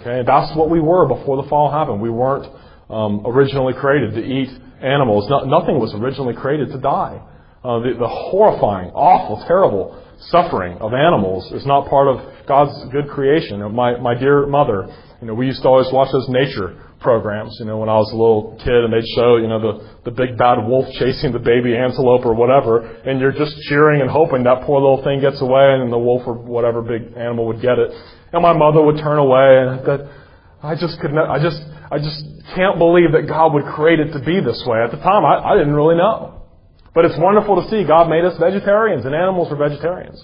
[0.00, 2.00] Okay, that's what we were before the fall happened.
[2.00, 2.46] We weren't
[2.90, 4.50] um, originally created to eat
[4.82, 5.26] animals.
[5.30, 7.20] No, nothing was originally created to die.
[7.66, 9.90] Uh, the, the horrifying, awful, terrible
[10.30, 13.58] suffering of animals is not part of God's good creation.
[13.74, 14.86] My, my dear mother,
[15.20, 18.06] you know, we used to always watch those nature programs, you know, when I was
[18.14, 19.74] a little kid and they'd show, you know, the,
[20.06, 24.08] the big bad wolf chasing the baby antelope or whatever, and you're just cheering and
[24.08, 27.58] hoping that poor little thing gets away and the wolf or whatever big animal would
[27.58, 27.90] get it.
[28.30, 30.06] And my mother would turn away and that,
[30.62, 31.58] I just could not, I just,
[31.90, 32.22] I just
[32.54, 34.78] can't believe that God would create it to be this way.
[34.86, 36.35] At the time, I, I didn't really know.
[36.96, 40.16] But it's wonderful to see God made us vegetarians and animals are vegetarians.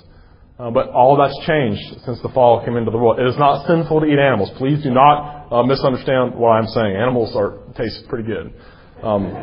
[0.58, 3.20] Uh, but all that's changed since the fall came into the world.
[3.20, 4.48] It is not sinful to eat animals.
[4.56, 6.96] Please do not uh, misunderstand what I'm saying.
[6.96, 8.56] Animals are taste pretty good.
[9.04, 9.36] Um,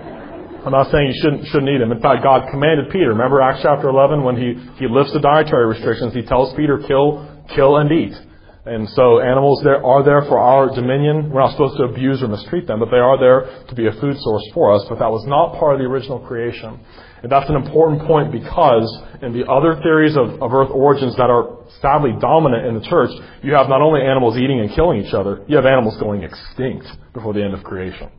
[0.65, 1.92] I'm not saying you shouldn't shouldn't eat them.
[1.94, 3.13] In fact, God commanded Peter.
[3.13, 6.18] Remember Acts chapter 11 when he he lifts the dietary restrictions.
[6.18, 8.18] He tells Peter, "Kill, kill, and eat."
[8.65, 11.30] And so animals there are there for our dominion.
[11.30, 13.94] We're not supposed to abuse or mistreat them, but they are there to be a
[14.02, 14.84] food source for us.
[14.89, 16.80] But that was not part of the original creation.
[17.21, 18.88] And that's an important point because
[19.21, 23.12] in the other theories of, of earth origins that are sadly dominant in the church,
[23.43, 26.88] you have not only animals eating and killing each other, you have animals going extinct
[27.13, 28.10] before the end of creation,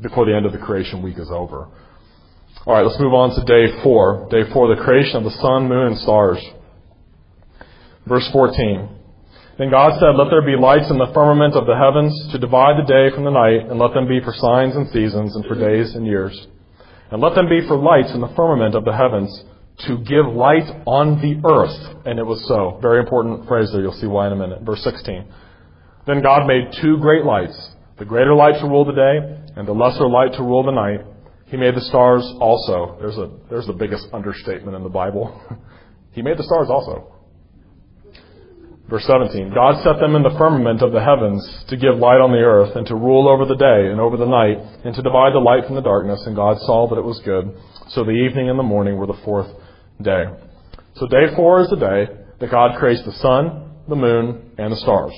[0.00, 1.68] before the end of the creation week is over.
[2.64, 4.26] All right, let's move on to day four.
[4.30, 6.40] Day four, the creation of the sun, moon, and stars.
[8.06, 8.88] Verse 14.
[9.58, 12.80] Then God said, Let there be lights in the firmament of the heavens to divide
[12.80, 15.54] the day from the night, and let them be for signs and seasons, and for
[15.54, 16.48] days and years
[17.10, 19.44] and let them be for lights in the firmament of the heavens
[19.86, 22.04] to give light on the earth.
[22.06, 22.78] And it was so.
[22.82, 23.80] Very important phrase there.
[23.80, 24.62] You'll see why in a minute.
[24.62, 25.24] Verse 16.
[26.06, 29.72] Then God made two great lights, the greater light to rule the day and the
[29.72, 31.00] lesser light to rule the night.
[31.46, 32.96] He made the stars also.
[33.00, 35.40] There's a, there's the biggest understatement in the Bible.
[36.12, 37.12] he made the stars also.
[38.90, 42.32] Verse 17 God set them in the firmament of the heavens to give light on
[42.32, 45.32] the earth, and to rule over the day and over the night, and to divide
[45.32, 46.20] the light from the darkness.
[46.26, 47.54] And God saw that it was good.
[47.90, 49.46] So the evening and the morning were the fourth
[50.02, 50.24] day.
[50.96, 54.82] So day four is the day that God creates the sun, the moon, and the
[54.82, 55.14] stars.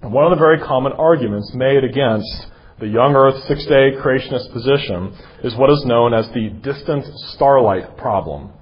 [0.00, 2.46] And one of the very common arguments made against
[2.78, 7.96] the young earth six day creationist position is what is known as the distant starlight
[7.96, 8.52] problem.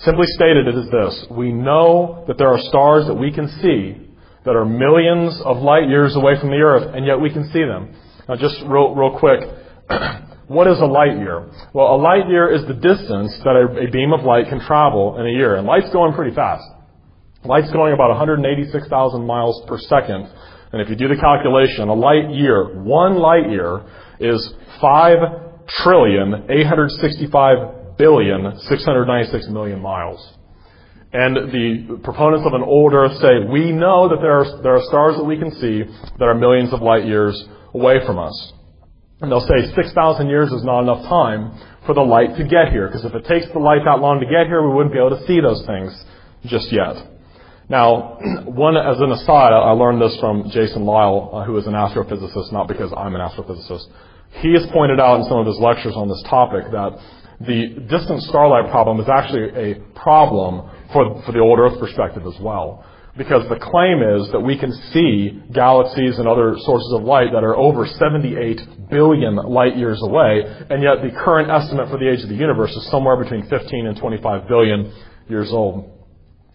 [0.00, 1.26] Simply stated, it is this.
[1.30, 3.96] We know that there are stars that we can see
[4.44, 7.64] that are millions of light years away from the earth, and yet we can see
[7.64, 7.96] them.
[8.28, 9.40] Now, just real, real quick.
[10.48, 11.48] what is a light year?
[11.72, 15.18] Well, a light year is the distance that a, a beam of light can travel
[15.18, 16.64] in a year, and light's going pretty fast.
[17.44, 20.28] Light's going about 186,000 miles per second.
[20.72, 23.82] And if you do the calculation, a light year, one light year
[24.20, 25.16] is 5
[25.82, 30.20] trillion 865 billion 696 million miles.
[31.12, 34.82] And the proponents of an old Earth say, we know that there are, there are
[34.82, 35.84] stars that we can see
[36.18, 37.32] that are millions of light years
[37.72, 38.52] away from us.
[39.20, 42.88] And they'll say 6,000 years is not enough time for the light to get here,
[42.88, 45.16] because if it takes the light that long to get here, we wouldn't be able
[45.16, 45.94] to see those things
[46.44, 47.00] just yet.
[47.70, 51.72] Now, one as an aside, I learned this from Jason Lisle, uh, who is an
[51.72, 53.86] astrophysicist, not because I'm an astrophysicist.
[54.42, 56.98] He has pointed out in some of his lectures on this topic that
[57.40, 62.38] the distant starlight problem is actually a problem for, for the old Earth perspective as
[62.40, 62.84] well.
[63.16, 67.44] Because the claim is that we can see galaxies and other sources of light that
[67.44, 72.22] are over 78 billion light years away, and yet the current estimate for the age
[72.22, 74.92] of the universe is somewhere between 15 and 25 billion
[75.28, 75.96] years old.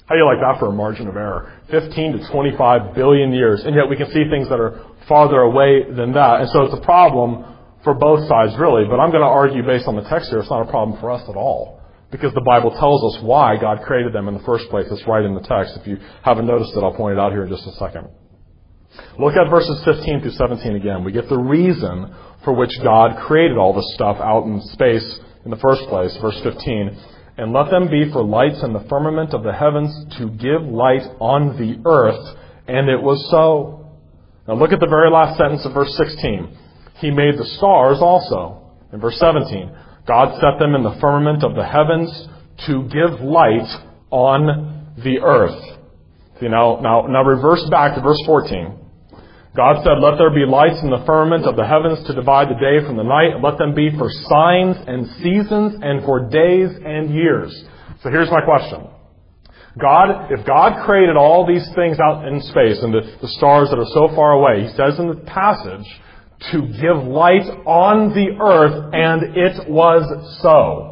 [0.05, 1.53] How do you like that for a margin of error?
[1.71, 3.63] 15 to 25 billion years.
[3.63, 6.41] And yet we can see things that are farther away than that.
[6.41, 7.45] And so it's a problem
[7.83, 8.85] for both sides, really.
[8.85, 11.11] But I'm going to argue based on the text here, it's not a problem for
[11.11, 11.81] us at all.
[12.11, 14.85] Because the Bible tells us why God created them in the first place.
[14.91, 15.77] It's right in the text.
[15.79, 18.09] If you haven't noticed it, I'll point it out here in just a second.
[19.17, 21.03] Look at verses 15 through 17 again.
[21.03, 22.13] We get the reason
[22.43, 26.15] for which God created all this stuff out in space in the first place.
[26.21, 26.99] Verse 15.
[27.37, 31.07] And let them be for lights in the firmament of the heavens to give light
[31.19, 32.37] on the earth.
[32.67, 33.87] And it was so.
[34.47, 36.57] Now look at the very last sentence of verse 16.
[37.01, 38.61] He made the stars also.
[38.93, 39.71] In verse 17.
[40.07, 42.09] God set them in the firmament of the heavens
[42.67, 43.67] to give light
[44.11, 45.79] on the earth.
[46.39, 48.77] See, now, now, now reverse back to verse 14.
[49.55, 52.59] God said, Let there be lights in the firmament of the heavens to divide the
[52.59, 53.33] day from the night.
[53.33, 57.51] And let them be for signs and seasons and for days and years.
[58.01, 58.87] So here's my question.
[59.79, 63.79] God, if God created all these things out in space and the, the stars that
[63.79, 65.87] are so far away, He says in the passage,
[66.49, 70.03] to give light on the earth, and it was
[70.41, 70.87] so.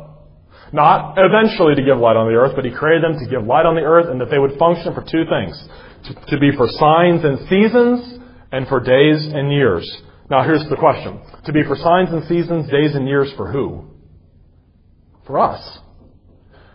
[0.72, 3.66] Not eventually to give light on the earth, but He created them to give light
[3.66, 5.58] on the earth and that they would function for two things.
[6.06, 8.22] To, to be for signs and seasons
[8.52, 9.84] and for days and years.
[10.30, 11.20] Now here's the question.
[11.45, 13.86] To be for signs and seasons, days and years for who?
[15.26, 15.80] For us.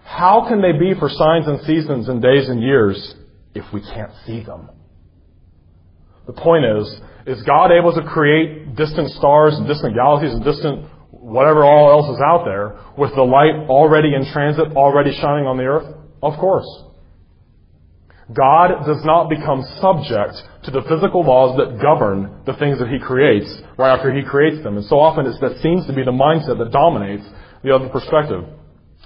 [0.03, 3.15] How can they be for signs and seasons and days and years
[3.55, 4.71] if we can't see them?
[6.27, 10.87] The point is, is God able to create distant stars and distant galaxies and distant
[11.11, 15.57] whatever all else is out there with the light already in transit, already shining on
[15.57, 15.89] the earth?
[16.23, 16.69] Of course.
[18.33, 22.99] God does not become subject to the physical laws that govern the things that He
[22.99, 24.77] creates right after He creates them.
[24.77, 27.25] And so often that seems to be the mindset that dominates
[27.63, 28.45] the other perspective.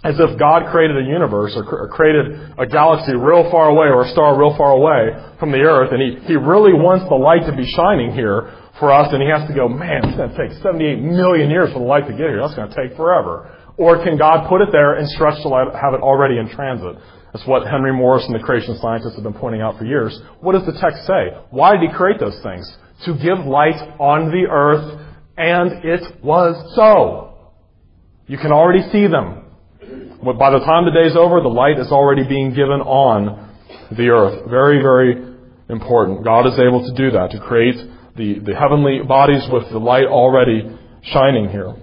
[0.05, 4.07] As if God created a universe or, or created a galaxy real far away or
[4.07, 7.43] a star real far away from the earth and he, he really wants the light
[7.51, 8.47] to be shining here
[8.79, 11.73] for us and he has to go, man, it's going to take 78 million years
[11.73, 12.39] for the light to get here.
[12.39, 13.51] That's going to take forever.
[13.77, 16.95] Or can God put it there and stretch the light, have it already in transit?
[17.33, 20.19] That's what Henry Morris and the creation scientists have been pointing out for years.
[20.41, 21.35] What does the text say?
[21.51, 22.67] Why did he create those things?
[23.05, 25.01] To give light on the earth,
[25.37, 27.55] and it was so.
[28.27, 29.45] You can already see them.
[30.23, 33.55] By the time the day's over, the light is already being given on
[33.93, 34.51] the earth.
[34.51, 35.15] Very, very
[35.69, 36.25] important.
[36.25, 37.77] God is able to do that, to create
[38.17, 40.69] the, the heavenly bodies with the light already
[41.03, 41.75] shining here.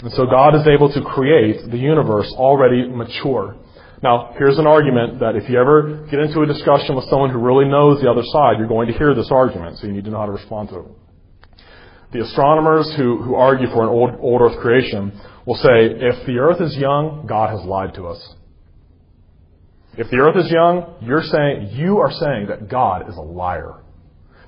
[0.00, 3.56] And so God is able to create the universe already mature.
[4.02, 7.38] Now, here's an argument that if you ever get into a discussion with someone who
[7.38, 10.10] really knows the other side, you're going to hear this argument, so you need to
[10.10, 10.86] know how to respond to it.
[12.16, 15.12] The astronomers who, who argue for an old, old earth creation
[15.44, 18.34] will say, if the earth is young, God has lied to us.
[19.98, 23.82] If the earth is young, you're saying, you are saying that God is a liar.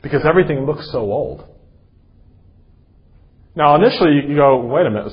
[0.02, 1.44] Because everything looks so old.
[3.54, 5.12] Now, initially, you go, wait a minute.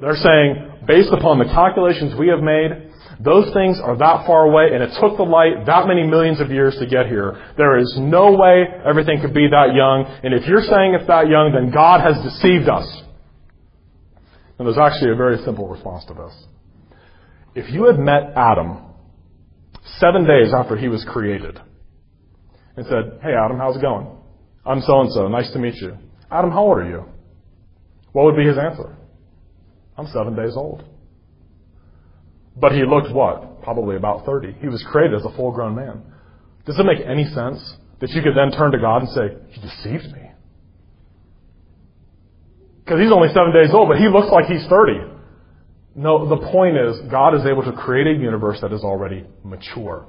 [0.00, 2.85] They're saying, based upon the calculations we have made,
[3.18, 6.50] those things are that far away, and it took the light that many millions of
[6.50, 7.40] years to get here.
[7.56, 11.28] There is no way everything could be that young, and if you're saying it's that
[11.28, 12.84] young, then God has deceived us.
[14.58, 16.34] And there's actually a very simple response to this.
[17.54, 18.84] If you had met Adam
[19.98, 21.58] seven days after he was created
[22.76, 24.08] and said, Hey Adam, how's it going?
[24.64, 25.28] I'm so and so.
[25.28, 25.96] Nice to meet you.
[26.30, 27.04] Adam, how old are you?
[28.12, 28.96] What would be his answer?
[29.96, 30.84] I'm seven days old.
[32.56, 33.62] But he looked what?
[33.62, 34.56] Probably about 30.
[34.60, 36.02] He was created as a full grown man.
[36.64, 39.60] Does it make any sense that you could then turn to God and say, He
[39.60, 40.30] deceived me?
[42.84, 45.16] Because he's only seven days old, but he looks like he's 30.
[45.96, 50.06] No, the point is, God is able to create a universe that is already mature.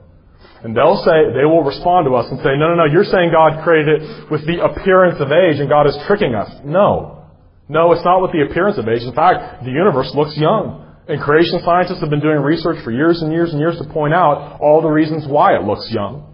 [0.64, 3.32] And they'll say, they will respond to us and say, no, no, no, you're saying
[3.32, 6.50] God created it with the appearance of age and God is tricking us.
[6.64, 7.26] No.
[7.70, 9.02] No, it's not with the appearance of age.
[9.02, 10.87] In fact, the universe looks young.
[11.08, 14.14] And creation scientists have been doing research for years and years and years to point
[14.14, 16.34] out all the reasons why it looks young.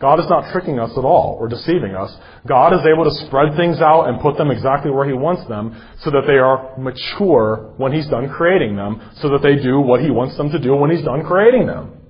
[0.00, 2.10] God is not tricking us at all or deceiving us.
[2.48, 5.76] God is able to spread things out and put them exactly where He wants them
[6.00, 10.00] so that they are mature when He's done creating them, so that they do what
[10.00, 12.00] He wants them to do when He's done creating them.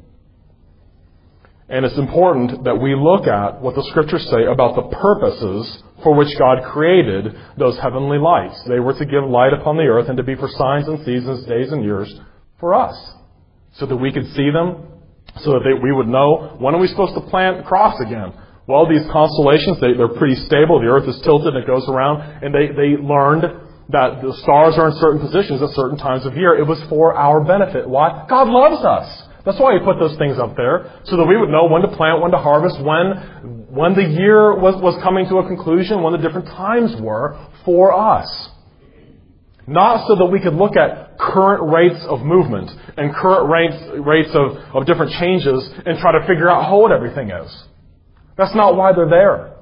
[1.69, 6.15] And it's important that we look at what the scriptures say about the purposes for
[6.15, 8.63] which God created those heavenly lights.
[8.69, 11.47] They were to give light upon the earth and to be for signs and seasons,
[11.47, 12.13] days and years
[12.59, 12.97] for us.
[13.75, 14.87] So that we could see them,
[15.43, 18.33] so that they, we would know when are we supposed to plant crops again.
[18.67, 20.81] Well, these constellations, they, they're pretty stable.
[20.81, 22.45] The earth is tilted and it goes around.
[22.45, 23.43] And they, they learned
[23.91, 26.55] that the stars are in certain positions at certain times of year.
[26.55, 27.89] It was for our benefit.
[27.89, 28.27] Why?
[28.29, 29.27] God loves us.
[29.45, 31.89] That's why He put those things up there, so that we would know when to
[31.97, 36.13] plant, when to harvest, when, when the year was, was coming to a conclusion, when
[36.13, 38.27] the different times were for us.
[39.67, 44.35] Not so that we could look at current rates of movement and current rates, rates
[44.35, 47.47] of, of different changes and try to figure out how old everything is.
[48.37, 49.55] That's not why they're there.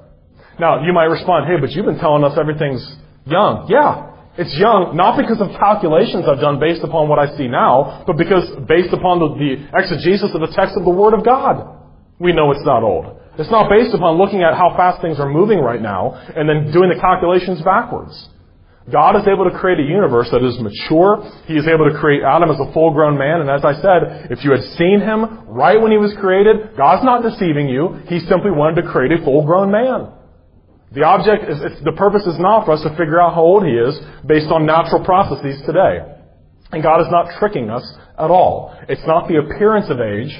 [0.59, 2.81] Now, you might respond, hey, but you've been telling us everything's
[3.25, 3.67] young.
[3.69, 8.03] Yeah, it's young, not because of calculations I've done based upon what I see now,
[8.07, 11.77] but because based upon the, the exegesis of the text of the Word of God,
[12.17, 13.18] we know it's not old.
[13.39, 16.75] It's not based upon looking at how fast things are moving right now and then
[16.75, 18.11] doing the calculations backwards.
[18.91, 21.23] God is able to create a universe that is mature.
[21.47, 23.39] He is able to create Adam as a full grown man.
[23.39, 27.05] And as I said, if you had seen him right when he was created, God's
[27.05, 28.01] not deceiving you.
[28.11, 30.11] He simply wanted to create a full grown man.
[30.91, 33.71] The object is, the purpose is not for us to figure out how old he
[33.71, 36.03] is based on natural processes today.
[36.75, 37.85] And God is not tricking us
[38.17, 38.75] at all.
[38.89, 40.33] It's not the appearance of age.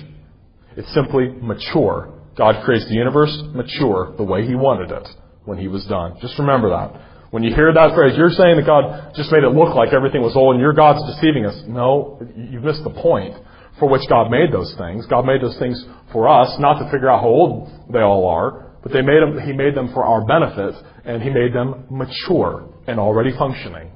[0.76, 2.19] It's simply mature.
[2.40, 5.08] God creates the universe mature the way he wanted it
[5.44, 6.16] when he was done.
[6.22, 6.96] Just remember that.
[7.36, 10.24] When you hear that phrase, you're saying that God just made it look like everything
[10.24, 11.60] was old and your God's deceiving us.
[11.68, 13.36] No, you've missed the point
[13.78, 15.06] for which God made those things.
[15.06, 15.84] God made those things
[16.16, 19.36] for us, not to figure out how old they all are, but they made them,
[19.44, 23.92] He made them for our benefit, and He made them mature and already functioning.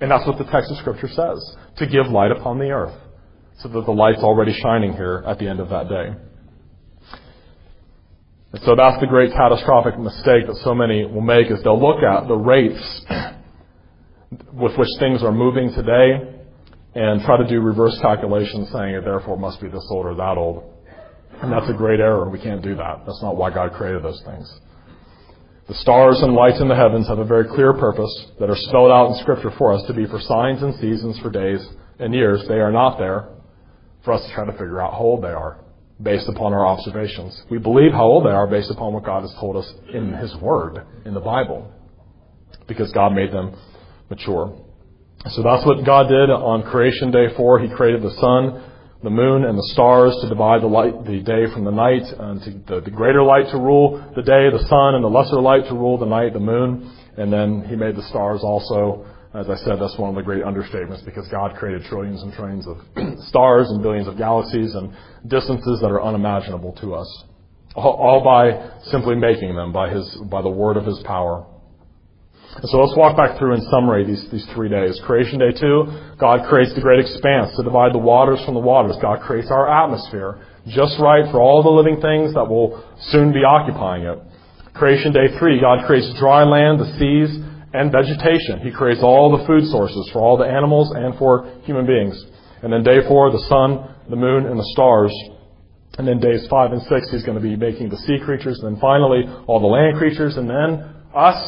[0.00, 1.42] And that's what the text of Scripture says,
[1.78, 2.96] to give light upon the earth,
[3.58, 6.29] so that the light's already shining here at the end of that day.
[8.52, 12.02] And so that's the great catastrophic mistake that so many will make is they'll look
[12.02, 12.82] at the rates
[14.52, 16.40] with which things are moving today
[16.94, 20.36] and try to do reverse calculations saying it therefore must be this old or that
[20.36, 20.64] old.
[21.40, 22.28] And that's a great error.
[22.28, 23.06] We can't do that.
[23.06, 24.52] That's not why God created those things.
[25.68, 28.90] The stars and lights in the heavens have a very clear purpose that are spelled
[28.90, 31.64] out in Scripture for us to be for signs and seasons, for days
[32.00, 32.42] and years.
[32.48, 33.28] They are not there
[34.04, 35.60] for us to try to figure out how old they are
[36.02, 37.42] based upon our observations.
[37.50, 40.34] We believe how old they are based upon what God has told us in His
[40.36, 41.70] Word, in the Bible,
[42.66, 43.56] because God made them
[44.08, 44.56] mature.
[45.28, 47.60] So that's what God did on creation day four.
[47.60, 48.64] He created the sun,
[49.02, 52.40] the moon, and the stars to divide the light, the day from the night, and
[52.66, 55.74] the, the greater light to rule the day, the sun, and the lesser light to
[55.74, 56.96] rule the night, the moon.
[57.18, 59.04] And then He made the stars also.
[59.32, 62.66] As I said, that's one of the great understatements because God created trillions and trillions
[62.66, 62.78] of
[63.28, 64.92] stars and billions of galaxies and
[65.28, 67.24] distances that are unimaginable to us.
[67.76, 71.46] All by simply making them by His, by the word of His power.
[72.64, 75.00] So let's walk back through in summary these, these three days.
[75.06, 75.86] Creation day two,
[76.18, 78.96] God creates the great expanse to divide the waters from the waters.
[79.00, 82.82] God creates our atmosphere just right for all the living things that will
[83.14, 84.18] soon be occupying it.
[84.74, 87.38] Creation day three, God creates dry land, the seas,
[87.72, 88.60] and vegetation.
[88.60, 92.18] He creates all the food sources for all the animals and for human beings.
[92.62, 95.14] And then day four, the sun, the moon, and the stars.
[95.98, 98.58] And then days five and six, he's going to be making the sea creatures.
[98.60, 100.36] And then finally, all the land creatures.
[100.36, 101.40] And then us.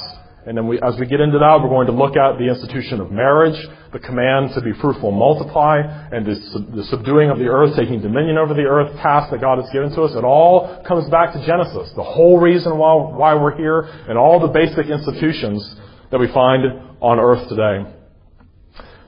[0.45, 2.99] And then we, as we get into that, we're going to look at the institution
[2.99, 3.55] of marriage,
[3.93, 5.79] the command to be fruitful and multiply,
[6.11, 6.35] and the,
[6.75, 9.95] the subduing of the earth, taking dominion over the earth, task that God has given
[9.95, 10.17] to us.
[10.19, 11.95] It all comes back to Genesis.
[11.95, 15.63] The whole reason why, why we're here and all the basic institutions
[16.13, 16.63] that we find
[17.01, 17.91] on earth today.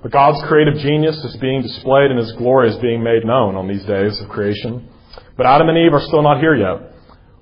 [0.03, 3.69] But God's creative genius is being displayed and His glory is being made known on
[3.69, 4.89] these days of creation.
[5.37, 6.91] But Adam and Eve are still not here yet.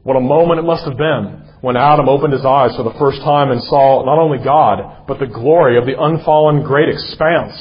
[0.03, 3.23] What a moment it must have been when Adam opened his eyes for the first
[3.23, 7.55] time and saw not only God, but the glory of the unfallen great expanse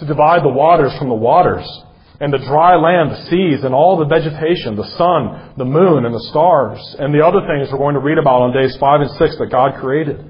[0.00, 1.68] to divide the waters from the waters
[2.20, 6.14] and the dry land, the seas, and all the vegetation, the sun, the moon, and
[6.14, 9.10] the stars, and the other things we're going to read about on days five and
[9.16, 10.20] six that God created.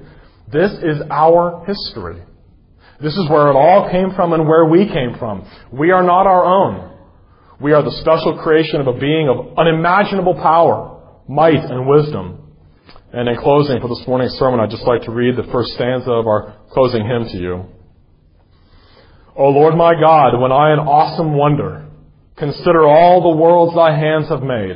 [0.51, 2.21] This is our history.
[3.01, 5.49] This is where it all came from and where we came from.
[5.71, 6.97] We are not our own.
[7.59, 12.53] We are the special creation of a being of unimaginable power, might, and wisdom.
[13.13, 16.11] And in closing for this morning's sermon, I'd just like to read the first stanza
[16.11, 17.65] of our closing hymn to you.
[19.35, 21.87] O Lord my God, when I in awesome wonder
[22.37, 24.75] consider all the worlds thy hands have made,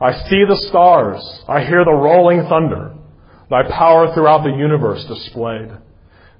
[0.00, 2.94] I see the stars, I hear the rolling thunder,
[3.54, 5.70] thy power throughout the universe displayed.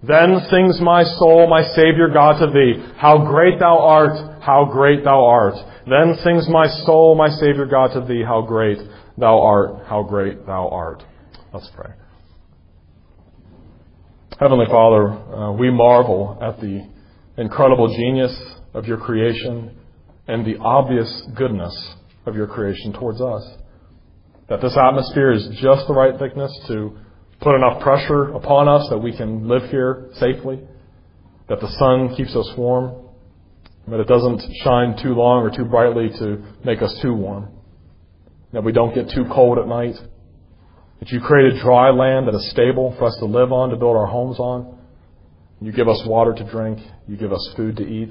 [0.02, 5.04] Then sings my soul, my Savior God, to thee, How great thou art, how great
[5.04, 5.54] thou art.
[5.86, 8.78] Then sings my soul, my Savior God, to thee, How great
[9.16, 11.04] thou art, how great thou art.
[11.52, 11.92] Let's pray.
[14.40, 16.84] Heavenly Father, uh, we marvel at the
[17.38, 18.36] incredible genius
[18.74, 19.78] of your creation
[20.26, 21.94] and the obvious goodness
[22.26, 23.42] of your creation towards us.
[24.48, 26.98] That this atmosphere is just the right thickness to
[27.44, 30.58] put enough pressure upon us that we can live here safely,
[31.48, 33.02] that the sun keeps us warm,
[33.86, 37.50] But it doesn't shine too long or too brightly to make us too warm.
[38.54, 39.94] That we don't get too cold at night.
[41.00, 43.94] That you created dry land that is stable for us to live on, to build
[43.94, 44.78] our homes on.
[45.60, 46.78] You give us water to drink.
[47.06, 48.10] You give us food to eat.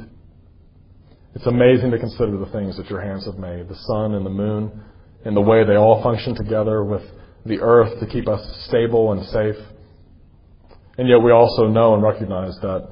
[1.34, 4.30] It's amazing to consider the things that your hands have made the sun and the
[4.30, 4.84] moon,
[5.26, 7.02] and the way they all function together with
[7.46, 9.56] the earth to keep us stable and safe.
[10.98, 12.90] And yet we also know and recognize that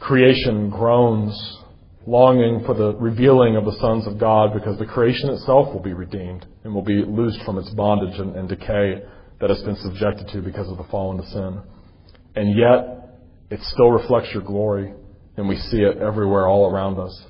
[0.00, 1.58] creation groans,
[2.06, 5.92] longing for the revealing of the sons of God because the creation itself will be
[5.92, 9.02] redeemed and will be loosed from its bondage and, and decay
[9.40, 11.60] that it's been subjected to because of the fall into sin.
[12.34, 12.98] And yet,
[13.50, 14.92] it still reflects your glory,
[15.36, 17.24] and we see it everywhere all around us.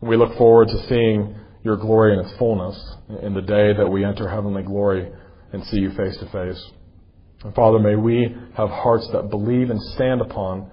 [0.00, 1.34] We look forward to seeing
[1.64, 2.78] your glory in its fullness
[3.22, 5.10] in the day that we enter heavenly glory
[5.52, 6.70] and see you face to face.
[7.44, 10.70] And Father, may we have hearts that believe and stand upon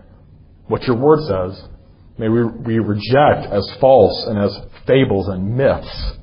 [0.68, 1.68] what your word says.
[2.18, 4.58] May we, we reject as false and as
[4.88, 6.14] fables and myths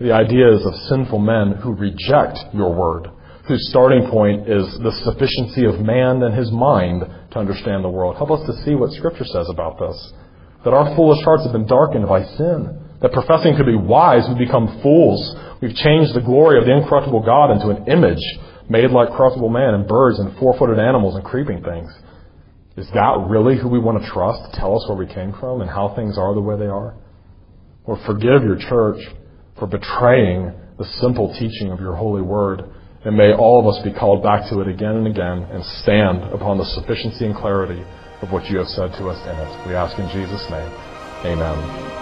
[0.00, 3.08] the ideas of sinful men who reject your word,
[3.48, 8.16] whose starting point is the sufficiency of man and his mind to understand the world.
[8.16, 10.12] Help us to see what Scripture says about this.
[10.64, 12.78] That our foolish hearts have been darkened by sin.
[13.00, 15.22] That professing to be wise, we become fools.
[15.62, 18.22] We've changed the glory of the incorruptible God into an image
[18.68, 21.90] made like corruptible man and birds and four footed animals and creeping things.
[22.76, 25.62] Is that really who we want to trust to tell us where we came from
[25.62, 26.94] and how things are the way they are?
[27.84, 29.00] Or forgive your church
[29.58, 32.62] for betraying the simple teaching of your holy word.
[33.04, 36.22] And may all of us be called back to it again and again and stand
[36.32, 37.82] upon the sufficiency and clarity
[38.22, 39.68] of what you have said to us in it.
[39.68, 40.70] We ask in Jesus' name.
[41.24, 41.97] Amen.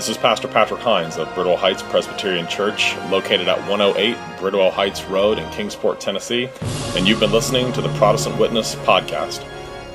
[0.00, 5.04] This is Pastor Patrick Hines of Bridwell Heights Presbyterian Church, located at 108 Bridwell Heights
[5.04, 6.48] Road in Kingsport, Tennessee,
[6.96, 9.46] and you've been listening to the Protestant Witness podcast.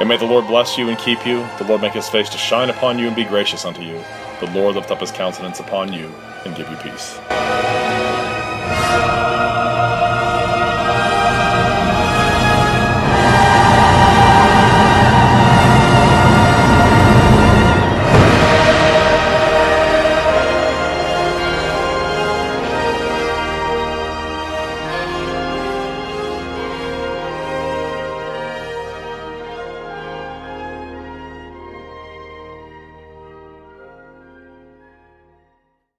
[0.01, 1.47] And may the Lord bless you and keep you.
[1.57, 4.03] The Lord make his face to shine upon you and be gracious unto you.
[4.41, 6.11] The Lord lift up his countenance upon you
[6.45, 7.19] and give you peace.